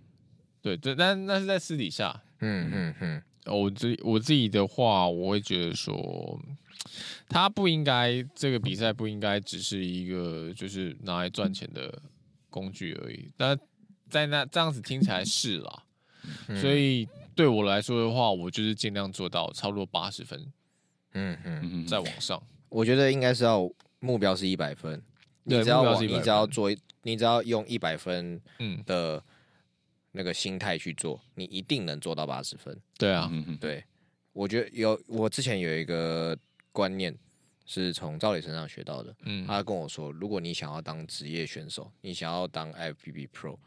[0.62, 2.22] 对，这但那是在私底下。
[2.40, 3.22] 嗯嗯嗯。
[3.46, 6.40] 我自我自己的话，我会觉得说，
[7.28, 12.00] 他不应该这个比赛不应该只是一个就是拿来赚钱的
[12.48, 13.28] 工具而已。
[13.36, 13.58] 但
[14.08, 15.82] 在那这样子听起来是啦。
[16.46, 20.40] 嗯、所以对我来说的话，我就是尽量做到差不多八十分，
[21.14, 22.40] 嗯嗯嗯，再往上。
[22.68, 25.02] 我觉得应该是要目标是一百分，
[25.42, 26.70] 你只要往，你只要做，
[27.02, 28.40] 你只要用一百分
[28.86, 29.20] 的
[30.12, 32.80] 那个心态去做，你一定能做到八十分。
[32.96, 33.84] 对啊，对，
[34.32, 36.38] 我觉得有，我之前有一个
[36.70, 37.12] 观念
[37.66, 43.58] 是从赵磊身上学到的，嗯，他跟我说，如果你想要当职业选手，你想要当 IFBB Pro，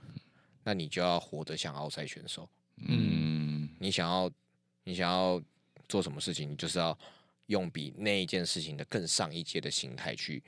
[0.63, 4.31] 那你就要活得像奥赛选手，嗯，你想要，
[4.83, 5.41] 你想要
[5.89, 6.97] 做什么事情，你就是要。
[7.47, 10.43] 用比那一件事情的更上一阶的心态去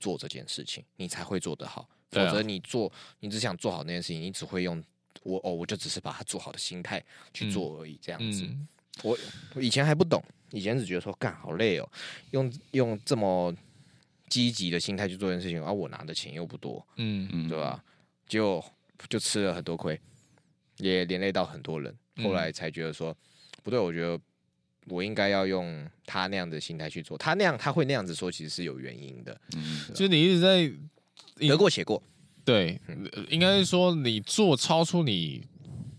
[0.00, 1.88] 做这件事情，你才会做得好。
[2.10, 4.82] 否则你做，你只想做好那件事情，你只会用
[5.22, 7.02] 我哦，我就只是把它做好的心态
[7.32, 7.98] 去做而已。
[8.02, 8.66] 这样子，嗯、
[9.02, 9.18] 我
[9.54, 11.88] 我以前还不懂，以前只觉得说干好累哦，
[12.32, 13.54] 用用这么
[14.28, 17.82] 积极的心态去做这件事情，而、啊、我拿的钱又不多，嗯嗯，对吧？
[18.26, 18.64] 就
[19.08, 20.00] 就吃了很多亏，
[20.78, 21.94] 也连累到很多人。
[22.22, 23.16] 后来才觉得说、嗯、
[23.62, 24.20] 不对，我觉得。
[24.88, 29.40] 我应该要用他那样的心态去做，他那样他会那样子说，其实是有原因的。
[29.56, 30.70] 嗯，就你一直在
[31.36, 32.02] 得过且过，
[32.44, 32.80] 对，
[33.30, 35.44] 应该是说你做超出你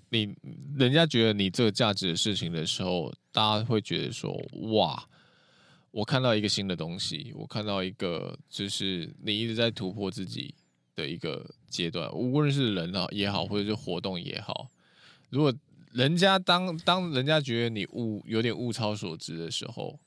[0.09, 0.35] 你
[0.77, 4.31] 人家觉得你这个价值的事情的时候，大家会觉得说
[4.73, 5.07] 哇，
[5.91, 10.53] 我看到一个新的东西，我看到一个就是你一直在突破自己
[10.95, 14.69] 的一个阶段，无论是人啊也好，或者是活动也好，
[15.29, 15.53] 如果。
[15.91, 19.97] 人家当当人家觉得你物有点物超所值的时候，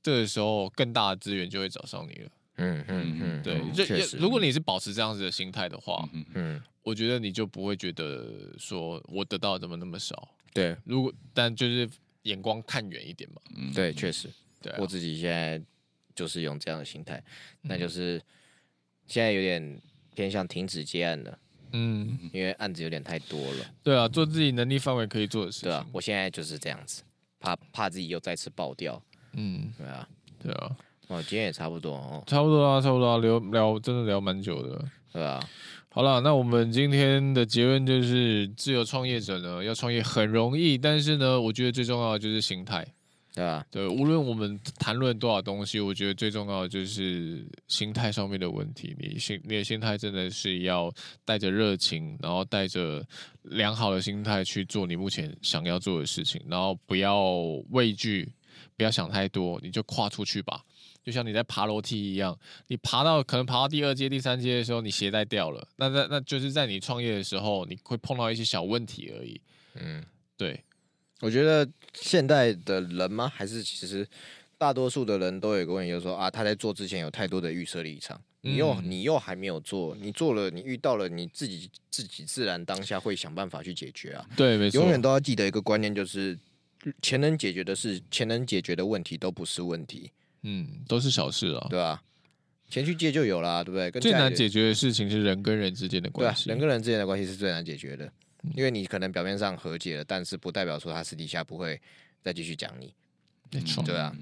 [0.00, 2.30] 这个时候更大的资源就会找上你了。
[2.60, 10.28] 嗯嗯嗯，对，就实如果你是保持这样子的心态的话，嗯嗯，我觉得你就不会觉得说我得到怎么那么少。
[10.52, 11.88] 对，如果但就是
[12.22, 13.40] 眼光看远一点嘛。
[13.56, 14.28] 嗯，对，确实，
[14.60, 15.60] 对、啊，我自己现在
[16.14, 17.22] 就是用这样的心态，
[17.62, 18.20] 那就是
[19.06, 19.80] 现在有点
[20.14, 21.38] 偏向停止接案了。
[21.72, 23.74] 嗯，因为案子有点太多了。
[23.82, 25.68] 对啊，做自己能力范围可以做的事情。
[25.68, 27.02] 对啊，我现在就是这样子，
[27.38, 29.00] 怕怕自己又再次爆掉。
[29.34, 30.08] 嗯，对啊，
[30.42, 30.76] 对啊。
[31.10, 32.22] 哇，今天也差不多哦。
[32.26, 34.84] 差不多啊，差不多啊，聊聊真的聊蛮久的。
[35.12, 35.40] 对啊。
[35.92, 42.86] 好了，那我们今天的结论就是，自由创业者呢，要创业很容易，但是呢，我觉得最重要的就是心态。
[43.34, 48.94] 对啊，对，无论我们谈论多少东西，我觉得最重要的就是心态上面的问题。
[49.00, 50.92] 你心，你的心态真的是要
[51.24, 53.04] 带着热情，然后带着
[53.42, 57.20] 良好的心态去做你目前想要做的事情，然后不要
[57.70, 58.32] 畏惧，
[58.76, 60.60] 不要想太多，你就跨出去吧。
[61.02, 62.38] 就像你在爬楼梯一样，
[62.68, 69.40] 你爬到可能爬到第二阶、第三阶的时候，你鞋带掉了，那那那就是在你创业的时候，你会碰到一些小问题而已。
[69.74, 70.04] 嗯，
[70.36, 70.62] 对。
[71.20, 73.30] 我觉得现代的人吗？
[73.34, 74.08] 还是其实
[74.56, 84.26] 大多数的人都有一个问题，就是说啊，他在做之前有太多的预设立场，你又你又还没有做，你做了，你遇到了，你自己自己自然当下会想办法去解决啊。
[84.34, 84.80] 对，没错。
[84.80, 86.38] 永远都要记得一个观念，就是
[87.02, 90.10] 钱能解决的事，钱能解决的问题都不是问题，
[90.42, 92.02] 嗯，都是小事啊，对吧？
[92.68, 94.00] 钱去借就有啦，对不对？
[94.00, 98.10] 最难解决的事情是人跟人之间的关系，对啊，人跟人之间的关系是最难解决的。
[98.54, 101.78] 因为你可能表面上和解了，但是不代表说他私底下不会
[102.22, 102.94] 再继续讲你，
[103.52, 104.16] 没错，对啊，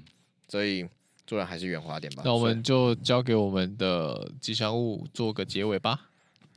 [0.49, 0.85] 所以
[1.25, 2.23] 做人还是圆滑点吧。
[2.25, 6.09] 那我们就交给我们的吉祥物做个结尾吧。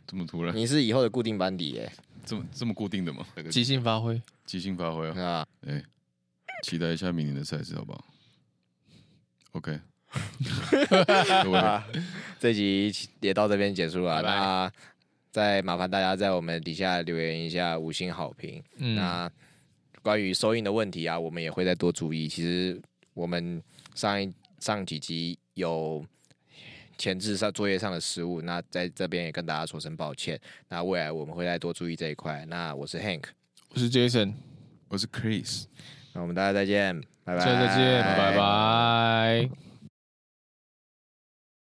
[0.06, 0.56] 这么突然？
[0.56, 1.92] 你是以后的固定班底耶？
[2.24, 3.24] 这么这么固定的吗？
[3.50, 5.46] 即兴发挥，即兴发挥啊！
[5.66, 5.82] 哎，
[6.64, 8.04] 期待一下明年的赛事，好不好
[9.53, 9.80] ？OK，
[12.38, 14.28] 这集也到这边结束了，拜拜。
[14.34, 14.72] 那
[15.30, 18.62] 再麻烦大家在我们底下留言一下五星好评。
[18.76, 19.30] 嗯，那
[20.03, 22.28] 关于收音的问题啊，我们也会再多注意。
[22.28, 22.80] 其实
[23.14, 23.62] 我们
[23.94, 26.05] 上一上几集有
[26.98, 30.38] 前置上作业上的失误，那在这边也跟大家说声抱歉。
[30.68, 32.44] 那未来我们会再多注意这一块。
[32.46, 33.24] 那我是 Hank，
[33.70, 34.34] 我是 Jason，
[34.88, 35.64] 我是 Chris。
[36.12, 37.40] 那我们大家再见，拜拜。
[37.40, 39.71] 下次再见，拜拜。